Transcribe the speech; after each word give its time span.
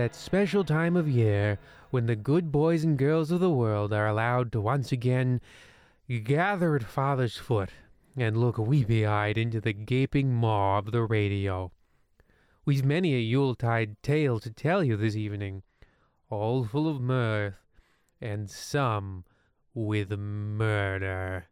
That 0.00 0.14
special 0.14 0.64
time 0.64 0.96
of 0.96 1.10
year 1.10 1.58
when 1.90 2.06
the 2.06 2.16
good 2.16 2.50
boys 2.50 2.84
and 2.84 2.96
girls 2.96 3.30
of 3.30 3.40
the 3.40 3.50
world 3.50 3.92
are 3.92 4.06
allowed 4.06 4.50
to 4.52 4.58
once 4.62 4.92
again 4.92 5.42
gather 6.24 6.74
at 6.74 6.84
Father's 6.84 7.36
foot 7.36 7.68
and 8.16 8.38
look 8.38 8.56
weepy 8.56 9.04
eyed 9.04 9.36
into 9.36 9.60
the 9.60 9.74
gaping 9.74 10.32
maw 10.32 10.78
of 10.78 10.92
the 10.92 11.02
radio. 11.02 11.70
We've 12.64 12.82
many 12.82 13.14
a 13.14 13.18
Yuletide 13.18 14.02
tale 14.02 14.40
to 14.40 14.48
tell 14.48 14.82
you 14.82 14.96
this 14.96 15.16
evening, 15.16 15.64
all 16.30 16.64
full 16.64 16.88
of 16.88 17.02
mirth, 17.02 17.60
and 18.22 18.48
some 18.48 19.26
with 19.74 20.18
murder. 20.18 21.44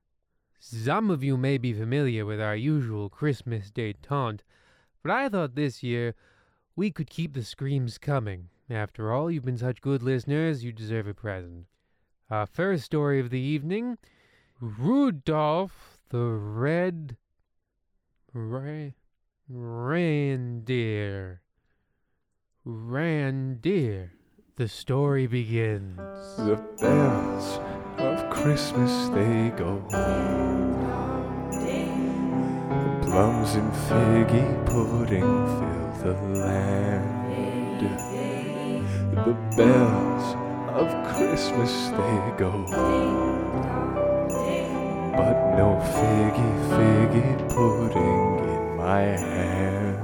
Some 0.58 1.10
of 1.10 1.22
you 1.22 1.36
may 1.36 1.58
be 1.58 1.74
familiar 1.74 2.24
with 2.24 2.40
our 2.40 2.56
usual 2.56 3.10
Christmas 3.10 3.70
Day 3.70 3.92
taunt, 3.92 4.42
but 5.02 5.12
I 5.12 5.28
thought 5.28 5.54
this 5.54 5.82
year 5.82 6.14
we 6.78 6.90
could 6.92 7.10
keep 7.10 7.34
the 7.34 7.42
screams 7.42 7.98
coming. 7.98 8.50
After 8.70 9.12
all, 9.12 9.32
you've 9.32 9.44
been 9.44 9.58
such 9.58 9.80
good 9.80 10.00
listeners, 10.00 10.62
you 10.62 10.70
deserve 10.70 11.08
a 11.08 11.14
present. 11.14 11.66
Our 12.30 12.46
first 12.46 12.84
story 12.84 13.18
of 13.18 13.30
the 13.30 13.40
evening 13.40 13.98
Rudolph 14.60 15.98
the 16.10 16.20
Red 16.20 17.16
Ra- 18.32 18.90
Reindeer. 19.48 21.40
Reindeer. 22.64 24.12
The 24.54 24.68
story 24.68 25.26
begins. 25.26 25.96
The 26.36 26.64
bells 26.80 27.58
of 27.98 28.30
Christmas 28.30 29.08
they 29.08 29.50
go. 29.56 29.82
The 31.50 33.00
plums 33.02 33.56
and 33.56 33.72
figgy 33.72 34.66
pudding 34.66 35.22
fill 35.22 35.77
the 36.08 36.38
land. 36.38 37.80
The 39.12 39.34
bells 39.56 40.26
of 40.72 40.88
Christmas 41.14 41.88
they 41.88 42.32
go. 42.38 42.52
But 45.16 45.36
no 45.56 45.68
figgy, 45.94 46.52
figgy 46.70 47.30
pudding 47.50 48.38
in 48.48 48.76
my 48.76 49.02
hand. 49.02 49.98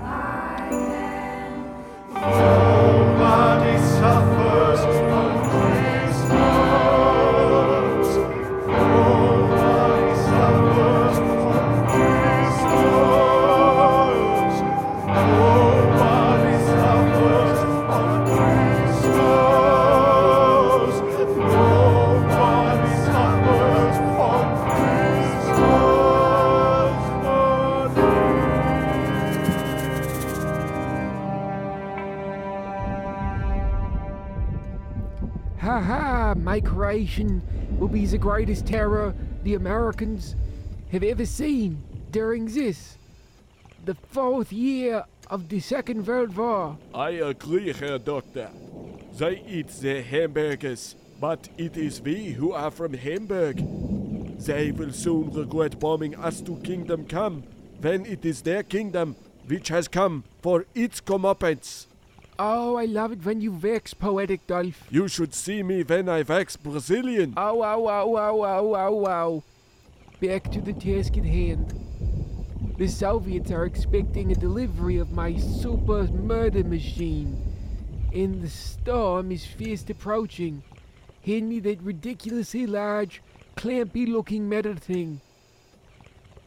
My 36.37 36.61
creation 36.61 37.43
will 37.79 37.89
be 37.89 38.07
the 38.07 38.19
greatest 38.19 38.67
terror 38.67 39.15
the 39.43 39.55
Americans 39.55 40.35
have 40.91 41.03
ever 41.03 41.27
seen 41.27 41.83
during 42.11 42.47
this, 42.47 42.99
the 43.85 43.95
fourth 43.95 44.53
year 44.53 45.05
of 45.31 45.49
the 45.49 45.61
Second 45.61 46.07
World 46.07 46.37
War. 46.37 46.77
I 46.95 47.11
agree, 47.11 47.73
Herr 47.73 47.99
Doctor. 47.99 48.51
They 49.17 49.43
eat 49.47 49.69
the 49.69 50.03
hamburgers, 50.03 50.97
but 51.21 51.49
it 51.57 51.77
is 51.77 52.01
we 52.01 52.33
who 52.33 52.53
are 52.53 52.71
from 52.71 52.95
Hamburg. 52.95 53.59
They 54.41 54.73
will 54.73 54.93
soon 54.93 55.31
regret 55.31 55.79
bombing 55.79 56.15
us 56.17 56.41
to 56.43 56.57
Kingdom 56.57 57.07
Come, 57.07 57.45
when 57.81 58.05
it 58.07 58.25
is 58.25 58.43
their 58.43 58.63
kingdom 58.63 59.17
which 59.47 59.69
has 59.69 59.89
come 59.89 60.25
for 60.43 60.67
its 60.75 61.01
comeuppance. 61.01 61.87
Oh, 62.39 62.77
I 62.77 62.87
love 62.87 63.13
it 63.13 63.25
when 63.25 63.41
you 63.41 63.53
wax 63.53 63.95
poetic, 63.95 64.47
Dolph. 64.47 64.89
You 64.91 65.07
should 65.07 65.35
see 65.35 65.63
me 65.63 65.85
when 65.85 66.09
I 66.09 66.23
wax 66.23 66.57
Brazilian. 66.57 67.35
Ow, 67.37 67.63
ow, 67.63 67.87
ow, 67.87 68.17
ow, 68.17 68.43
ow, 68.43 68.75
ow, 68.75 69.07
ow. 69.07 69.43
Back 70.21 70.51
to 70.51 70.61
the 70.61 70.73
task 70.73 71.17
at 71.17 71.25
hand. 71.25 71.73
The 72.77 72.89
Soviets 72.89 73.53
are 73.53 73.67
expecting 73.67 74.33
a 74.33 74.35
delivery 74.35 74.97
of 74.99 75.13
my 75.13 75.37
super 75.37 76.05
murder 76.09 76.65
machine. 76.65 77.41
And 78.13 78.43
the 78.43 78.51
storm 78.51 79.31
is 79.31 79.47
fast 79.47 79.91
approaching. 79.91 80.63
Hand 81.25 81.49
me 81.49 81.61
that 81.61 81.81
ridiculously 81.83 82.67
large, 82.67 83.23
clampy 83.57 84.09
looking 84.09 84.49
metal 84.49 84.75
thing. 84.75 85.21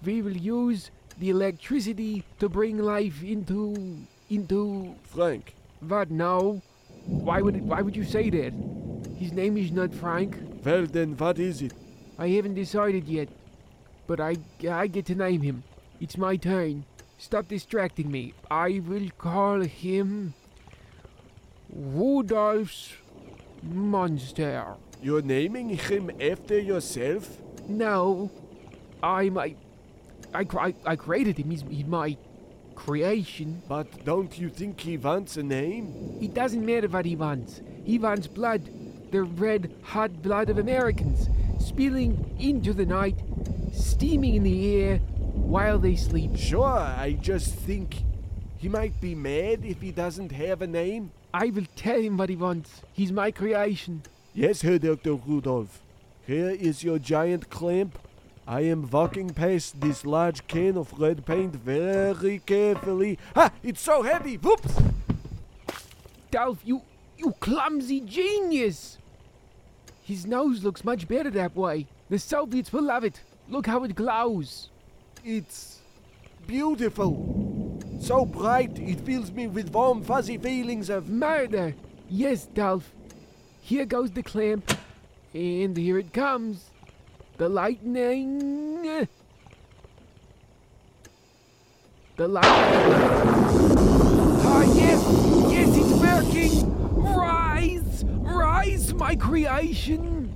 We 0.03 0.21
will 0.21 0.35
use 0.35 0.91
the 1.17 1.29
electricity 1.29 2.25
to 2.39 2.49
bring 2.49 2.77
life 2.77 3.23
into. 3.23 4.05
into. 4.29 4.95
Frank, 5.05 5.53
What 5.79 6.11
No. 6.11 6.61
Why 7.05 7.41
would 7.41 7.55
it, 7.55 7.63
why 7.63 7.81
would 7.81 7.95
you 7.95 8.03
say 8.03 8.29
that? 8.29 8.53
His 9.17 9.31
name 9.31 9.57
is 9.57 9.71
not 9.71 9.93
Frank. 9.93 10.35
well 10.65 10.85
then 10.85 11.15
what 11.17 11.39
is 11.39 11.61
it? 11.61 11.73
I 12.19 12.27
haven't 12.29 12.55
decided 12.55 13.07
yet, 13.07 13.29
but 14.07 14.19
I 14.19 14.37
I 14.69 14.87
get 14.87 15.05
to 15.05 15.15
name 15.15 15.41
him. 15.41 15.63
It's 16.01 16.17
my 16.17 16.35
turn. 16.35 16.83
Stop 17.17 17.47
distracting 17.47 18.11
me. 18.11 18.33
I 18.51 18.81
will 18.85 19.09
call 19.17 19.61
him 19.61 20.33
Rudolph's 21.73 22.93
Monster. 23.63 24.75
You're 25.01 25.21
naming 25.21 25.69
him 25.69 26.11
after 26.21 26.59
yourself? 26.59 27.37
No, 27.67 28.29
I 29.01 29.29
my 29.29 29.55
I 30.33 30.43
cr- 30.43 30.73
I 30.85 30.95
created 30.95 31.37
him. 31.37 31.49
He's, 31.51 31.63
he's 31.69 31.85
my 31.85 32.17
creation. 32.77 33.61
But 33.67 34.05
don't 34.05 34.37
you 34.37 34.49
think 34.49 34.79
he 34.79 34.97
wants 34.97 35.35
a 35.35 35.43
name? 35.43 36.17
It 36.21 36.33
doesn't 36.33 36.65
matter 36.65 36.87
what 36.87 37.05
he 37.05 37.15
wants. 37.15 37.61
He 37.83 37.97
wants 37.97 38.27
blood, 38.27 38.61
the 39.11 39.23
red 39.23 39.73
hot 39.81 40.21
blood 40.21 40.49
of 40.49 40.59
Americans, 40.59 41.27
spilling 41.59 42.35
into 42.39 42.73
the 42.73 42.85
night, 42.85 43.17
steaming 43.73 44.35
in 44.35 44.43
the 44.43 44.75
air 44.75 44.97
while 45.33 45.79
they 45.79 45.95
sleep. 45.95 46.37
Sure, 46.37 46.65
I 46.65 47.17
just 47.19 47.55
think 47.55 48.03
he 48.57 48.69
might 48.69 49.01
be 49.01 49.15
mad 49.15 49.65
if 49.65 49.81
he 49.81 49.91
doesn't 49.91 50.31
have 50.31 50.61
a 50.61 50.67
name. 50.67 51.11
I 51.33 51.47
will 51.47 51.67
tell 51.75 51.99
him 51.99 52.17
what 52.17 52.29
he 52.29 52.35
wants. 52.35 52.81
He's 52.93 53.11
my 53.11 53.31
creation. 53.31 54.03
Yes, 54.33 54.61
Herr 54.61 54.79
Dr. 54.79 55.15
Rudolph. 55.15 55.81
Here 56.25 56.51
is 56.51 56.83
your 56.83 56.99
giant 56.99 57.49
clamp. 57.49 57.97
I 58.47 58.61
am 58.61 58.89
walking 58.89 59.31
past 59.31 59.81
this 59.81 60.05
large 60.05 60.47
can 60.47 60.77
of 60.77 60.97
red 60.97 61.25
paint 61.25 61.53
very 61.53 62.39
carefully. 62.39 63.19
Ha! 63.35 63.51
It's 63.61 63.81
so 63.81 64.03
heavy! 64.03 64.37
Whoops! 64.37 64.73
Dolph, 66.31 66.59
you 66.63 66.81
you 67.17 67.33
clumsy 67.41 67.99
genius! 67.99 68.99
His 70.01 70.25
nose 70.25 70.63
looks 70.63 70.85
much 70.85 71.09
better 71.09 71.29
that 71.31 71.57
way. 71.57 71.87
The 72.09 72.19
Soviets 72.19 72.71
will 72.71 72.83
love 72.83 73.03
it. 73.03 73.19
Look 73.49 73.67
how 73.67 73.83
it 73.83 73.95
glows. 73.95 74.69
It's 75.25 75.81
beautiful. 76.45 77.81
So 77.99 78.25
bright, 78.25 78.79
it 78.79 79.01
fills 79.01 79.29
me 79.29 79.47
with 79.47 79.73
warm, 79.73 80.03
fuzzy 80.03 80.37
feelings 80.37 80.89
of. 80.89 81.09
Murder! 81.09 81.75
Yes, 82.09 82.45
Dolph. 82.45 82.93
Here 83.59 83.85
goes 83.85 84.11
the 84.11 84.23
clamp. 84.23 84.71
And 85.33 85.75
here 85.75 85.99
it 85.99 86.13
comes. 86.13 86.69
The 87.37 87.47
lightning. 87.47 89.07
The 92.15 92.27
lightning. 92.27 92.97
Ah, 94.41 94.63
yes! 94.73 95.03
Yes, 95.51 95.77
it's 95.77 95.93
working! 96.01 97.13
Rise! 97.15 98.03
Rise, 98.07 98.93
my 98.95 99.15
creation! 99.15 100.33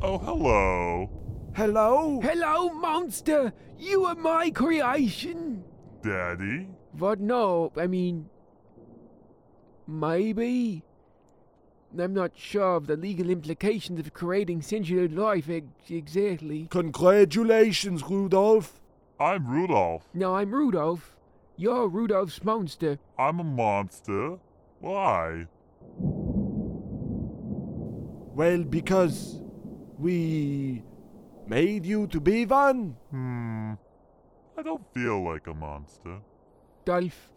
Oh, 0.00 0.16
hello. 0.16 1.10
Hello? 1.52 2.20
Hello, 2.22 2.70
monster! 2.70 3.52
You 3.78 4.06
are 4.06 4.14
my 4.14 4.48
creation! 4.50 5.62
Daddy? 6.02 6.68
What? 6.92 7.20
No, 7.20 7.70
I 7.76 7.86
mean. 7.86 8.30
Maybe? 9.86 10.84
I'm 11.98 12.14
not 12.14 12.32
sure 12.36 12.76
of 12.76 12.86
the 12.86 12.96
legal 12.96 13.30
implications 13.30 13.98
of 13.98 14.12
creating 14.12 14.62
sentient 14.62 15.16
life 15.16 15.48
ex- 15.50 15.66
exactly. 15.88 16.68
Congratulations, 16.70 18.02
Rudolph. 18.08 18.80
I'm 19.18 19.46
Rudolph. 19.48 20.04
No, 20.14 20.36
I'm 20.36 20.52
Rudolph. 20.52 21.16
You're 21.56 21.88
Rudolph's 21.88 22.42
monster. 22.44 22.98
I'm 23.18 23.40
a 23.40 23.44
monster. 23.44 24.38
Why? 24.78 25.46
Well, 28.34 28.62
because 28.64 29.42
we 29.98 30.82
made 31.46 31.84
you 31.84 32.06
to 32.06 32.20
be 32.20 32.46
one. 32.46 32.96
Hmm. 33.10 33.72
I 34.56 34.62
don't 34.62 34.84
feel 34.94 35.22
like 35.22 35.46
a 35.48 35.54
monster. 35.54 36.18
Dolph. 36.84 37.30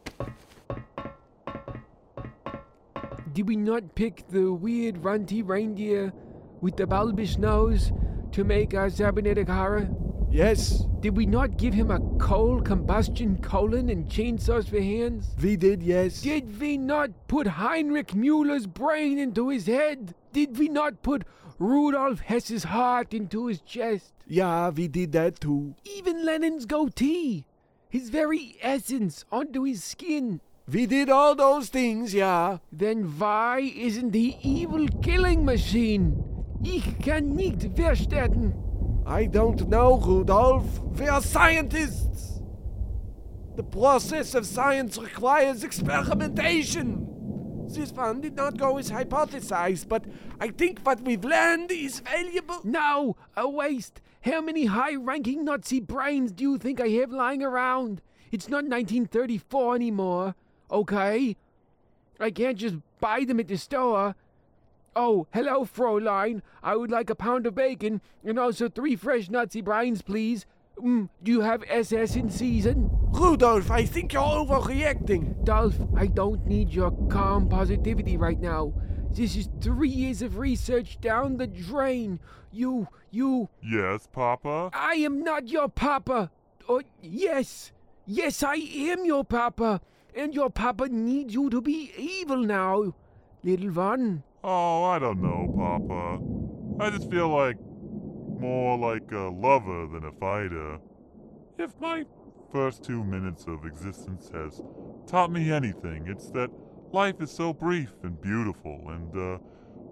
Did 3.33 3.47
we 3.47 3.56
not 3.56 3.95
pick 3.95 4.27
the 4.30 4.53
weird 4.53 5.03
runty 5.03 5.41
reindeer 5.41 6.13
with 6.62 6.77
the 6.77 6.88
bulbous 6.88 7.38
nose 7.38 7.91
to 8.31 8.44
make 8.44 8.74
our 8.74 8.89
cybernetic 8.89 9.47
horror? 9.50 9.89
Yes, 10.31 10.85
Did 11.00 11.15
we 11.15 11.25
not 11.27 11.57
give 11.57 11.74
him 11.75 11.91
a 11.91 12.00
coal 12.18 12.59
combustion 12.62 13.38
colon 13.38 13.89
and 13.89 14.07
chainsaws 14.09 14.68
for 14.68 14.80
hands? 14.81 15.30
we 15.41 15.56
did, 15.57 15.83
yes. 15.83 16.21
Did 16.24 16.59
we 16.59 16.77
not 16.77 17.12
put 17.27 17.45
Heinrich 17.45 18.15
Mueller's 18.15 18.65
brain 18.65 19.19
into 19.19 19.50
his 19.50 19.68
head? 19.68 20.15
Did 20.31 20.57
we 20.57 20.69
not 20.69 21.03
put 21.03 21.24
Rudolf 21.59 22.21
Hess's 22.21 22.63
heart 22.63 23.13
into 23.13 23.45
his 23.45 23.62
chest? 23.62 24.12
Yeah, 24.25 24.69
we 24.69 24.88
did 24.88 25.12
that 25.12 25.39
too. 25.39 25.75
Even 25.83 26.25
Lenin's 26.25 26.65
goatee, 26.65 27.45
his 27.89 28.09
very 28.09 28.56
essence 28.62 29.25
onto 29.31 29.63
his 29.63 29.83
skin. 29.83 30.41
We 30.65 30.86
did 30.86 31.10
all 31.10 31.36
those 31.36 31.68
things, 31.68 32.13
yeah. 32.13 32.60
Then 32.71 33.04
why 33.19 33.60
isn't 33.75 34.12
the 34.12 34.38
evil 34.42 34.88
killing 35.01 35.44
machine? 35.44 36.24
Ich 36.63 36.98
kann 37.00 37.36
nicht 37.36 37.75
verstehen. 37.75 38.54
I 39.06 39.25
don't 39.25 39.68
know, 39.68 39.98
Rudolf. 39.98 40.80
We 40.98 41.10
are 41.10 41.21
scientists. 41.21 42.39
The 43.57 43.63
process 43.63 44.33
of 44.36 44.45
science 44.45 44.98
requires 44.98 45.65
experimentation. 45.65 47.10
This 47.68 47.92
one 47.92 48.21
did 48.21 48.36
not 48.36 48.57
go 48.57 48.77
as 48.77 48.89
hypothesized, 48.89 49.89
but 49.89 50.06
I 50.39 50.48
think 50.48 50.80
what 50.83 51.01
we've 51.01 51.25
learned 51.25 51.71
is 51.71 52.00
valuable. 52.00 52.62
No, 52.63 53.18
a 53.36 53.50
waste. 53.50 54.00
How 54.21 54.39
many 54.39 54.65
high-ranking 54.65 55.44
Nazi 55.44 55.81
brains 55.81 56.31
do 56.31 56.44
you 56.44 56.57
think 56.57 56.80
I 56.80 56.88
have 56.88 57.12
lying 57.12 57.44
around? 57.44 58.01
It's 58.31 58.48
not 58.48 58.63
1934 58.63 59.75
anymore, 59.75 60.36
okay? 60.73 61.37
I 62.19 62.31
can't 62.31 62.57
just 62.57 62.75
buy 62.99 63.23
them 63.23 63.39
at 63.39 63.47
the 63.47 63.57
store. 63.57 64.15
Oh, 64.95 65.27
hello, 65.33 65.65
Fräulein. 65.65 66.41
I 66.61 66.75
would 66.75 66.91
like 66.91 67.09
a 67.09 67.15
pound 67.15 67.47
of 67.47 67.55
bacon 67.55 68.01
and 68.25 68.37
also 68.37 68.67
three 68.67 68.95
fresh 68.95 69.29
Nazi 69.29 69.61
brines, 69.61 70.03
please. 70.03 70.45
Mm, 70.77 71.09
do 71.21 71.31
you 71.31 71.41
have 71.41 71.63
SS 71.67 72.15
in 72.15 72.29
season? 72.29 72.89
Rudolf, 73.11 73.69
I 73.69 73.85
think 73.85 74.13
you're 74.13 74.23
overreacting. 74.23 75.43
Dolph, 75.45 75.77
I 75.95 76.07
don't 76.07 76.45
need 76.47 76.69
your 76.71 76.91
calm 77.09 77.47
positivity 77.47 78.17
right 78.17 78.39
now. 78.39 78.73
This 79.11 79.35
is 79.35 79.49
three 79.61 79.89
years 79.89 80.23
of 80.23 80.37
research 80.39 80.99
down 80.99 81.37
the 81.37 81.45
drain. 81.45 82.19
You, 82.51 82.87
you, 83.11 83.49
Yes, 83.61 84.07
Papa? 84.11 84.71
I 84.73 84.95
am 84.95 85.23
not 85.23 85.47
your 85.47 85.69
papa. 85.69 86.31
Oh, 86.67 86.81
yes, 87.01 87.71
yes, 88.07 88.41
I 88.41 88.55
am 88.55 89.05
your 89.05 89.23
papa. 89.23 89.81
And 90.15 90.33
your 90.33 90.50
papa 90.50 90.89
needs 90.89 91.33
you 91.33 91.50
to 91.50 91.62
be 91.62 91.92
evil 91.98 92.38
now, 92.38 92.94
little 93.44 93.71
one. 93.71 94.24
Oh, 94.44 94.83
I 94.83 95.00
don't 95.00 95.21
know, 95.21 95.54
Papa. 95.57 96.83
I 96.83 96.89
just 96.95 97.10
feel 97.10 97.30
like 97.30 97.57
more 98.39 98.77
like 98.77 99.12
a 99.12 99.30
lover 99.30 99.88
than 99.88 100.04
a 100.04 100.12
fighter. 100.12 100.80
If 101.57 101.80
my 101.80 102.06
first 102.51 102.83
two 102.83 103.04
minutes 103.04 103.45
of 103.48 103.65
existence 103.65 104.30
has 104.33 104.62
taught 105.07 105.31
me 105.31 105.51
anything, 105.51 106.07
it's 106.07 106.30
that 106.31 106.50
life 106.92 107.21
is 107.21 107.31
so 107.31 107.54
brief 107.54 107.94
and 108.04 108.21
beautiful, 108.21 108.81
and 108.89 109.18
uh, 109.18 109.38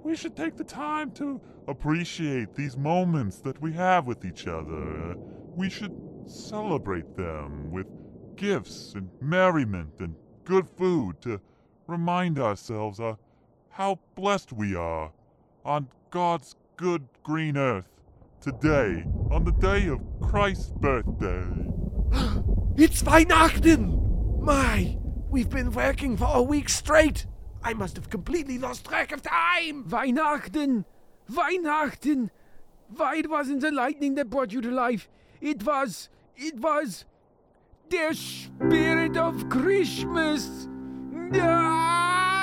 we 0.03 0.15
should 0.15 0.35
take 0.35 0.57
the 0.57 0.63
time 0.63 1.11
to 1.11 1.39
appreciate 1.67 2.53
these 2.53 2.77
moments 2.77 3.39
that 3.41 3.61
we 3.61 3.73
have 3.73 4.05
with 4.05 4.25
each 4.25 4.47
other. 4.47 5.11
Uh, 5.11 5.15
we 5.55 5.69
should 5.69 5.95
celebrate 6.25 7.15
them 7.15 7.71
with 7.71 7.87
gifts 8.41 8.93
and 8.95 9.07
merriment 9.21 9.93
and 9.99 10.15
good 10.45 10.67
food 10.67 11.21
to 11.21 11.39
remind 11.85 12.39
ourselves 12.39 12.99
uh, 12.99 13.13
how 13.69 13.99
blessed 14.15 14.51
we 14.51 14.75
are 14.75 15.11
on 15.63 15.87
God's 16.09 16.55
good 16.75 17.07
green 17.21 17.55
earth 17.55 17.87
today, 18.41 19.05
on 19.29 19.43
the 19.43 19.51
day 19.51 19.87
of 19.87 19.99
Christ's 20.19 20.71
birthday. 20.71 21.45
It's 22.77 23.03
Weihnachten! 23.03 24.41
My, 24.41 24.97
we've 25.29 25.49
been 25.49 25.71
working 25.71 26.17
for 26.17 26.29
a 26.33 26.41
week 26.41 26.69
straight. 26.69 27.27
I 27.61 27.73
must 27.75 27.95
have 27.95 28.09
completely 28.09 28.57
lost 28.57 28.85
track 28.85 29.11
of 29.11 29.21
time. 29.21 29.83
Weihnachten! 29.83 30.85
Weihnachten! 31.29 32.31
Why, 32.87 33.17
it 33.17 33.29
wasn't 33.29 33.61
the 33.61 33.71
lightning 33.71 34.15
that 34.15 34.31
brought 34.31 34.51
you 34.51 34.61
to 34.61 34.71
life. 34.71 35.07
It 35.41 35.63
was, 35.63 36.09
it 36.35 36.55
was 36.59 37.05
the 37.91 38.13
spirit 38.13 39.17
of 39.17 39.49
Christmas. 39.49 40.69
Ah! 41.33 42.40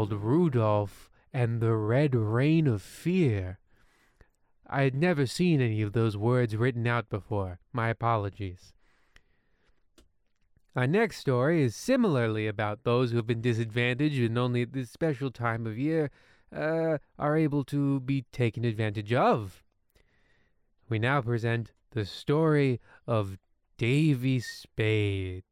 Called 0.00 0.22
Rudolph 0.22 1.10
and 1.30 1.60
the 1.60 1.76
Red 1.76 2.14
Rain 2.14 2.66
of 2.66 2.80
Fear. 2.80 3.58
I 4.66 4.84
had 4.84 4.94
never 4.94 5.26
seen 5.26 5.60
any 5.60 5.82
of 5.82 5.92
those 5.92 6.16
words 6.16 6.56
written 6.56 6.86
out 6.86 7.10
before. 7.10 7.58
My 7.70 7.90
apologies. 7.90 8.72
Our 10.74 10.86
next 10.86 11.18
story 11.18 11.62
is 11.62 11.76
similarly 11.76 12.46
about 12.46 12.84
those 12.84 13.10
who 13.10 13.18
have 13.18 13.26
been 13.26 13.42
disadvantaged 13.42 14.22
and 14.22 14.38
only 14.38 14.62
at 14.62 14.72
this 14.72 14.90
special 14.90 15.30
time 15.30 15.66
of 15.66 15.76
year 15.76 16.10
uh, 16.50 16.96
are 17.18 17.36
able 17.36 17.62
to 17.64 18.00
be 18.00 18.24
taken 18.32 18.64
advantage 18.64 19.12
of. 19.12 19.62
We 20.88 20.98
now 20.98 21.20
present 21.20 21.72
the 21.90 22.06
story 22.06 22.80
of 23.06 23.36
Davy 23.76 24.40
Spades. 24.40 25.49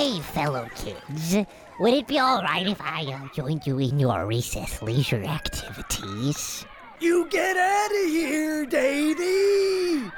Say, 0.00 0.18
fellow 0.20 0.66
kids, 0.76 1.36
would 1.78 1.92
it 1.92 2.06
be 2.06 2.18
all 2.18 2.40
right 2.40 2.66
if 2.66 2.80
I 2.80 3.02
uh, 3.02 3.28
joined 3.34 3.66
you 3.66 3.78
in 3.78 3.98
your 3.98 4.24
recess 4.24 4.80
leisure 4.80 5.22
activities? 5.22 6.64
You 7.00 7.28
get 7.28 7.54
out 7.58 7.90
of 7.90 8.08
here, 8.08 8.64
Davy! 8.64 10.10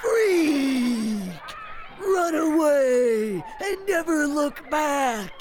Freak! 0.00 1.42
Run 1.98 2.34
away 2.36 3.42
and 3.60 3.86
never 3.88 4.28
look 4.28 4.70
back! 4.70 5.32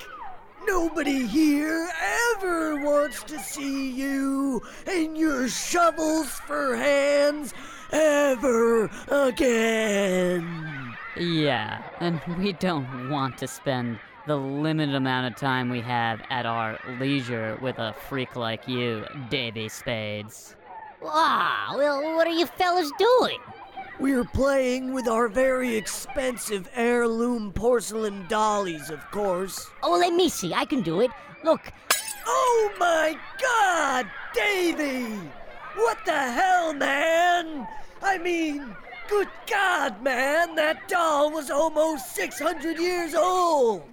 Nobody 0.65 1.27
here 1.27 1.87
ever 2.33 2.83
wants 2.83 3.21
to 3.25 3.37
see 3.37 3.91
you 3.91 4.63
and 4.87 5.15
your 5.15 5.47
shovels 5.47 6.31
for 6.47 6.75
hands 6.75 7.53
ever 7.91 8.89
again! 9.07 10.70
Yeah, 11.17 11.83
and 11.99 12.21
we 12.37 12.53
don't 12.53 13.09
want 13.09 13.37
to 13.39 13.47
spend 13.47 13.99
the 14.27 14.35
limited 14.35 14.95
amount 14.95 15.33
of 15.33 15.39
time 15.39 15.69
we 15.69 15.81
have 15.81 16.21
at 16.29 16.45
our 16.45 16.79
leisure 16.99 17.57
with 17.61 17.79
a 17.79 17.93
freak 18.07 18.35
like 18.35 18.67
you, 18.67 19.05
Davy 19.29 19.67
Spades. 19.67 20.55
Ah, 21.03 21.73
well, 21.75 22.15
what 22.15 22.27
are 22.27 22.31
you 22.31 22.45
fellas 22.45 22.91
doing? 22.97 23.39
We're 23.99 24.25
playing 24.25 24.93
with 24.93 25.07
our 25.07 25.27
very 25.27 25.75
expensive 25.75 26.69
heirloom 26.75 27.51
porcelain 27.51 28.25
dollies, 28.27 28.89
of 28.89 28.99
course. 29.11 29.69
Oh, 29.83 29.97
let 29.97 30.13
me 30.13 30.29
see. 30.29 30.53
I 30.53 30.65
can 30.65 30.81
do 30.81 31.01
it. 31.01 31.11
Look, 31.43 31.71
Oh 32.25 32.71
my 32.79 33.17
god, 33.41 34.07
Davy! 34.33 35.15
What 35.75 35.97
the 36.05 36.11
hell, 36.11 36.73
man? 36.73 37.67
I 38.01 38.17
mean, 38.17 38.75
good 39.11 39.27
god, 39.45 40.01
man, 40.01 40.55
that 40.55 40.87
doll 40.87 41.31
was 41.31 41.51
almost 41.51 42.15
600 42.15 42.79
years 42.79 43.13
old! 43.13 43.83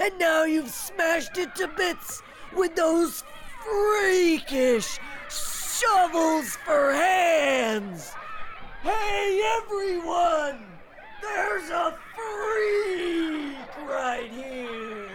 And 0.00 0.18
now 0.18 0.42
you've 0.42 0.68
smashed 0.68 1.38
it 1.38 1.54
to 1.54 1.68
bits 1.68 2.22
with 2.56 2.74
those 2.74 3.22
freakish 3.62 4.98
shovels 5.30 6.56
for 6.66 6.92
hands. 6.92 8.10
Hey, 8.82 9.40
everyone! 9.62 10.66
There's 11.22 11.70
a 11.70 11.96
freak 12.16 13.88
right 13.88 14.28
here. 14.28 15.08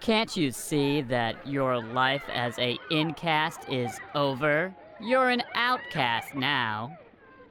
Can't 0.00 0.36
you 0.36 0.50
see 0.50 1.00
that 1.02 1.46
your 1.46 1.80
life 1.80 2.24
as 2.32 2.58
a 2.58 2.76
incast 2.90 3.72
is 3.72 4.00
over? 4.16 4.74
You're 5.00 5.30
an 5.30 5.44
outcast 5.54 6.34
now. 6.34 6.98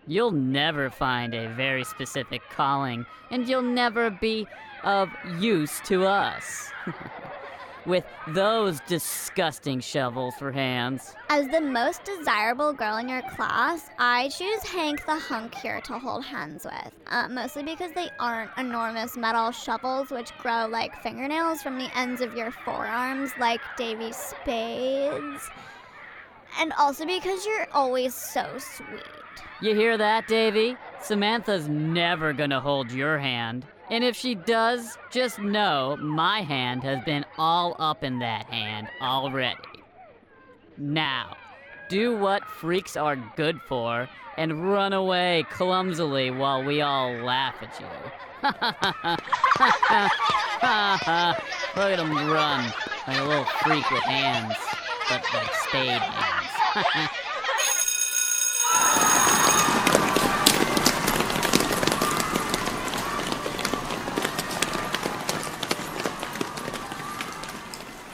You'll 0.09 0.31
never 0.31 0.89
find 0.89 1.35
a 1.35 1.49
very 1.49 1.83
specific 1.83 2.41
calling, 2.49 3.05
and 3.29 3.47
you'll 3.47 3.61
never 3.61 4.09
be 4.09 4.47
of 4.83 5.07
use 5.37 5.79
to 5.81 6.03
us. 6.07 6.71
With 7.85 8.05
those 8.29 8.79
disgusting 8.87 9.81
shovels 9.81 10.33
for 10.33 10.51
hands. 10.51 11.13
As 11.29 11.47
the 11.49 11.61
most 11.61 12.03
desirable 12.05 12.73
girl 12.73 12.97
in 12.97 13.07
your 13.07 13.21
class, 13.21 13.87
I 13.99 14.29
choose 14.29 14.63
Hank 14.63 15.05
the 15.05 15.13
hunk 15.13 15.53
here 15.53 15.79
to 15.81 15.99
hold 15.99 16.25
hands 16.25 16.65
with. 16.65 16.93
Uh, 17.05 17.27
mostly 17.29 17.61
because 17.61 17.91
they 17.91 18.09
aren't 18.19 18.49
enormous 18.57 19.15
metal 19.15 19.51
shovels 19.51 20.09
which 20.09 20.35
grow 20.39 20.65
like 20.67 21.01
fingernails 21.03 21.61
from 21.61 21.77
the 21.77 21.95
ends 21.95 22.21
of 22.21 22.35
your 22.35 22.49
forearms, 22.49 23.31
like 23.39 23.61
Davy 23.77 24.11
Spades. 24.11 25.49
And 26.59 26.73
also 26.79 27.05
because 27.05 27.45
you're 27.45 27.67
always 27.71 28.15
so 28.15 28.57
sweet. 28.57 29.03
You 29.61 29.75
hear 29.75 29.97
that, 29.97 30.27
Davy? 30.27 30.77
Samantha's 31.01 31.67
never 31.67 32.31
gonna 32.31 32.61
hold 32.61 32.91
your 32.91 33.17
hand. 33.17 33.65
And 33.89 34.03
if 34.05 34.15
she 34.15 34.35
does, 34.35 34.97
just 35.11 35.39
know 35.39 35.97
my 35.99 36.41
hand 36.41 36.83
has 36.83 37.03
been 37.03 37.25
all 37.37 37.75
up 37.77 38.03
in 38.03 38.19
that 38.19 38.45
hand 38.45 38.87
already. 39.01 39.57
Now, 40.77 41.35
do 41.89 42.15
what 42.15 42.45
freaks 42.45 42.95
are 42.95 43.17
good 43.35 43.59
for 43.67 44.07
and 44.37 44.71
run 44.71 44.93
away 44.93 45.45
clumsily 45.49 46.31
while 46.31 46.63
we 46.63 46.79
all 46.79 47.11
laugh 47.11 47.55
at 47.61 47.77
you. 47.81 47.87
Look 51.75 51.91
at 51.91 51.99
him 51.99 52.15
run 52.31 52.71
like 53.07 53.17
a 53.17 53.23
little 53.23 53.43
freak 53.43 53.89
with 53.91 54.03
hands, 54.03 54.55
but 55.09 55.21
like 55.33 55.53
spade 55.55 56.01
hands. 56.01 57.09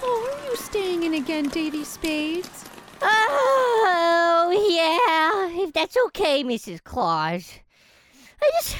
Oh, 0.08 0.30
are 0.32 0.50
you 0.50 0.56
staying 0.56 1.04
in 1.04 1.13
again, 1.16 1.50
Davy 1.50 1.84
Spades? 1.84 2.66
Oh, 3.02 4.52
yeah, 4.70 5.63
if 5.63 5.74
that's 5.74 5.95
okay, 6.06 6.44
Mrs. 6.44 6.84
Claus. 6.84 7.60
I 8.42 8.52
just. 8.62 8.78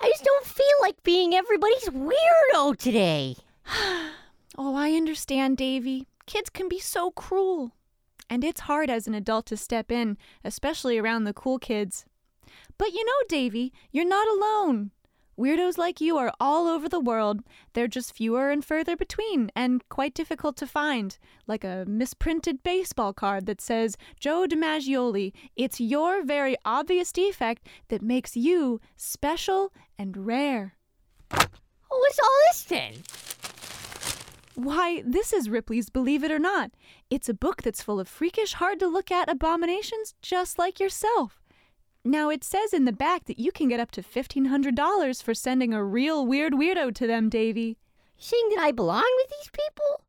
I 0.00 0.08
just 0.08 0.24
don't 0.24 0.44
feel 0.44 0.66
like 0.82 1.02
being 1.02 1.34
everybody's 1.34 1.88
weirdo 1.88 2.76
today. 2.76 3.36
Oh, 4.56 4.76
I 4.76 4.92
understand, 4.92 5.56
Davy. 5.56 6.06
Kids 6.26 6.48
can 6.48 6.68
be 6.68 6.78
so 6.78 7.10
cruel. 7.10 7.72
And 8.30 8.44
it's 8.44 8.60
hard 8.60 8.88
as 8.88 9.08
an 9.08 9.14
adult 9.14 9.46
to 9.46 9.56
step 9.56 9.90
in, 9.90 10.16
especially 10.44 10.96
around 10.96 11.24
the 11.24 11.32
cool 11.32 11.58
kids. 11.58 12.04
But 12.78 12.92
you 12.92 13.04
know, 13.04 13.12
Davy, 13.28 13.72
you're 13.90 14.06
not 14.06 14.28
alone. 14.28 14.92
Weirdos 15.38 15.76
like 15.78 16.00
you 16.00 16.16
are 16.16 16.32
all 16.38 16.66
over 16.68 16.88
the 16.88 17.00
world. 17.00 17.40
They're 17.72 17.88
just 17.88 18.14
fewer 18.14 18.50
and 18.50 18.64
further 18.64 18.96
between, 18.96 19.50
and 19.56 19.86
quite 19.88 20.14
difficult 20.14 20.56
to 20.58 20.66
find. 20.66 21.18
Like 21.46 21.64
a 21.64 21.84
misprinted 21.88 22.62
baseball 22.62 23.12
card 23.12 23.46
that 23.46 23.60
says, 23.60 23.96
Joe 24.20 24.46
DiMaggioli, 24.48 25.32
it's 25.56 25.80
your 25.80 26.24
very 26.24 26.56
obvious 26.64 27.12
defect 27.12 27.66
that 27.88 28.02
makes 28.02 28.36
you 28.36 28.80
special 28.96 29.72
and 29.98 30.26
rare. 30.26 30.76
Oh, 31.32 31.46
What's 31.88 32.18
all 32.18 32.40
this 32.48 32.62
then? 32.64 32.94
Why, 34.54 35.02
this 35.04 35.32
is 35.32 35.50
Ripley's 35.50 35.90
Believe 35.90 36.22
It 36.22 36.30
or 36.30 36.38
Not. 36.38 36.70
It's 37.10 37.28
a 37.28 37.34
book 37.34 37.62
that's 37.62 37.82
full 37.82 37.98
of 37.98 38.08
freakish, 38.08 38.54
hard 38.54 38.78
to 38.78 38.86
look 38.86 39.10
at 39.10 39.28
abominations 39.28 40.14
just 40.22 40.58
like 40.60 40.78
yourself. 40.78 41.43
Now, 42.06 42.28
it 42.28 42.44
says 42.44 42.74
in 42.74 42.84
the 42.84 42.92
back 42.92 43.24
that 43.24 43.38
you 43.38 43.50
can 43.50 43.68
get 43.68 43.80
up 43.80 43.90
to 43.92 44.02
$1,500 44.02 45.22
for 45.22 45.32
sending 45.34 45.72
a 45.72 45.82
real 45.82 46.26
weird 46.26 46.52
weirdo 46.52 46.94
to 46.96 47.06
them, 47.06 47.30
Davy. 47.30 47.78
Saying 48.18 48.50
that 48.54 48.62
I 48.62 48.72
belong 48.72 49.10
with 49.16 49.30
these 49.30 49.50
people? 49.50 50.04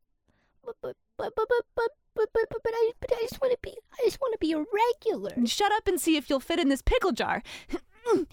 But, 0.64 0.76
but, 0.82 0.96
but, 1.16 1.32
but, 1.34 1.46
but, 1.48 1.64
but, 1.74 1.88
but, 2.14 2.28
but, 2.50 2.62
but, 2.62 2.72
I, 2.74 2.92
but 3.00 3.12
I 3.14 3.20
just 3.22 3.40
want 3.40 3.52
to 3.52 3.58
be, 3.62 3.74
I 3.94 4.04
just 4.04 4.20
want 4.20 4.34
to 4.34 4.38
be 4.38 4.52
a 4.52 4.58
regular. 4.58 5.46
Shut 5.46 5.72
up 5.72 5.88
and 5.88 5.98
see 5.98 6.16
if 6.16 6.28
you'll 6.28 6.40
fit 6.40 6.58
in 6.58 6.68
this 6.68 6.82
pickle 6.82 7.12
jar. 7.12 7.42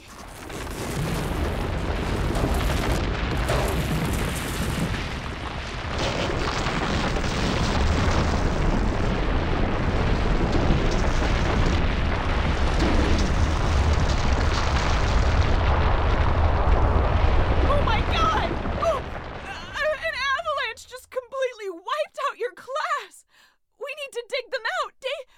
Oh 17.65 17.81
my 17.85 17.99
god! 18.11 18.49
Oh, 18.81 18.97
uh, 18.97 20.07
an 20.07 20.15
avalanche 20.29 20.87
just 20.87 21.02
completely 21.13 21.69
wiped 21.69 22.17
out 22.25 22.41
your 22.41 22.57
class! 22.57 23.29
We 23.77 23.89
need 24.01 24.13
to 24.17 24.25
dig 24.25 24.49
them 24.49 24.65
out, 24.81 24.97
Dave. 24.97 25.29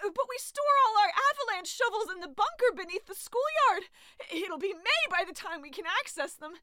Uh, 0.00 0.10
but 0.14 0.30
we 0.30 0.40
store 0.40 0.76
all 0.88 0.96
our 1.04 1.12
avalanche 1.12 1.68
shovels 1.68 2.08
in 2.08 2.24
the 2.24 2.32
bunker 2.32 2.72
beneath 2.72 3.04
the 3.04 3.18
schoolyard. 3.18 3.92
It'll 4.32 4.60
be 4.60 4.72
May 4.72 5.02
by 5.12 5.28
the 5.28 5.36
time 5.36 5.60
we 5.60 5.74
can 5.74 5.84
access 5.84 6.32
them. 6.32 6.56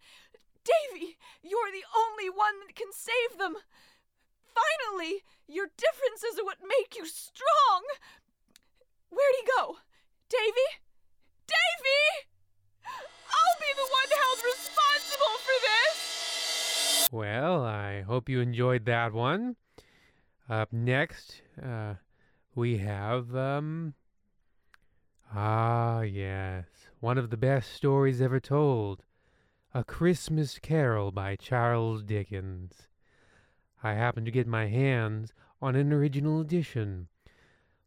Davy, 0.66 1.22
you're 1.46 1.70
the 1.70 1.86
only 1.94 2.30
one 2.30 2.66
that 2.66 2.74
can 2.74 2.90
save 2.90 3.38
them. 3.38 3.62
Finally, 4.56 5.22
your 5.46 5.70
differences 5.78 6.40
are 6.42 6.48
what 6.48 6.64
make 6.64 6.98
you 6.98 7.06
strong. 7.06 7.86
Where'd 9.14 9.38
he 9.38 9.46
go? 9.58 9.78
Davy? 10.30 10.70
Davy! 11.46 12.04
I'll 12.82 13.60
be 13.62 13.72
the 13.78 13.90
one 13.94 14.10
for 14.10 14.32
this! 14.34 14.35
Well, 17.12 17.64
I 17.64 18.02
hope 18.02 18.30
you 18.30 18.42
enjoyed 18.42 18.86
that 18.86 19.14
one. 19.14 19.56
Up 20.50 20.74
next, 20.74 21.42
uh, 21.62 21.96
we 22.56 22.78
have, 22.80 23.36
um. 23.36 23.94
Ah, 25.34 26.02
yes. 26.02 26.66
One 27.00 27.18
of 27.18 27.30
the 27.30 27.38
best 27.38 27.74
stories 27.74 28.22
ever 28.22 28.40
told 28.40 29.04
A 29.74 29.84
Christmas 29.84 30.58
Carol 30.60 31.12
by 31.12 31.36
Charles 31.36 32.04
Dickens. 32.04 32.88
I 33.84 33.94
happened 33.94 34.26
to 34.26 34.32
get 34.32 34.48
my 34.48 34.68
hands 34.68 35.34
on 35.62 35.76
an 35.76 35.94
original 35.94 36.42
edition, 36.42 37.08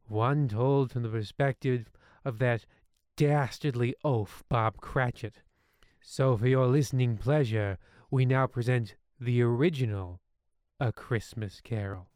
one 0.06 0.48
told 0.48 0.92
from 0.92 1.02
the 1.02 1.08
perspective 1.08 1.90
of 2.24 2.38
that 2.38 2.66
dastardly 3.16 3.94
oaf, 4.04 4.44
Bob 4.48 4.80
Cratchit. 4.80 5.42
So, 6.00 6.36
for 6.36 6.46
your 6.46 6.66
listening 6.66 7.16
pleasure, 7.16 7.78
we 8.10 8.24
now 8.24 8.46
present 8.46 8.94
the 9.20 9.42
original 9.42 10.20
A 10.78 10.92
Christmas 10.92 11.60
Carol. 11.60 12.06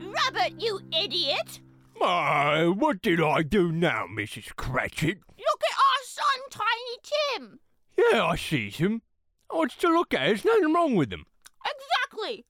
Robert, 0.00 0.58
you 0.58 0.80
idiot! 0.98 1.60
My, 2.00 2.66
what 2.68 3.02
did 3.02 3.20
I 3.20 3.42
do 3.42 3.70
now, 3.70 4.06
Mrs. 4.06 4.56
Cratchit? 4.56 5.18
Look 5.38 5.62
at 5.70 5.76
our 5.76 6.02
son, 6.04 6.40
Tiny 6.50 6.98
Tim! 7.02 7.58
Yeah, 8.12 8.26
I 8.26 8.36
sees 8.36 8.76
him. 8.76 9.00
What's 9.48 9.74
to 9.76 9.88
look 9.88 10.12
at? 10.12 10.26
There's 10.26 10.44
nothing 10.44 10.74
wrong 10.74 10.96
with 10.96 11.10
him. 11.10 11.24
Exactly! 11.64 12.44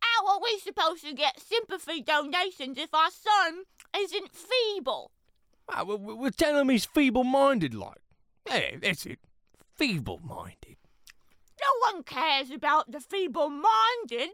How 0.00 0.26
are 0.28 0.40
we 0.42 0.58
supposed 0.58 1.04
to 1.04 1.12
get 1.14 1.38
sympathy 1.40 2.02
donations 2.02 2.76
if 2.76 2.92
our 2.92 3.10
son 3.12 3.62
isn't 3.96 4.32
feeble? 4.34 5.12
Ah, 5.68 5.84
we- 5.84 5.94
we- 5.94 6.14
We'll 6.14 6.30
tell 6.32 6.58
him 6.58 6.70
he's 6.70 6.86
feeble-minded, 6.86 7.72
like. 7.72 7.98
Yeah, 8.48 8.78
that's 8.82 9.06
it. 9.06 9.20
Feeble-minded. 9.76 10.76
No 11.60 11.92
one 11.92 12.02
cares 12.02 12.50
about 12.50 12.90
the 12.90 13.00
feeble 13.00 13.48
minded. 13.48 14.30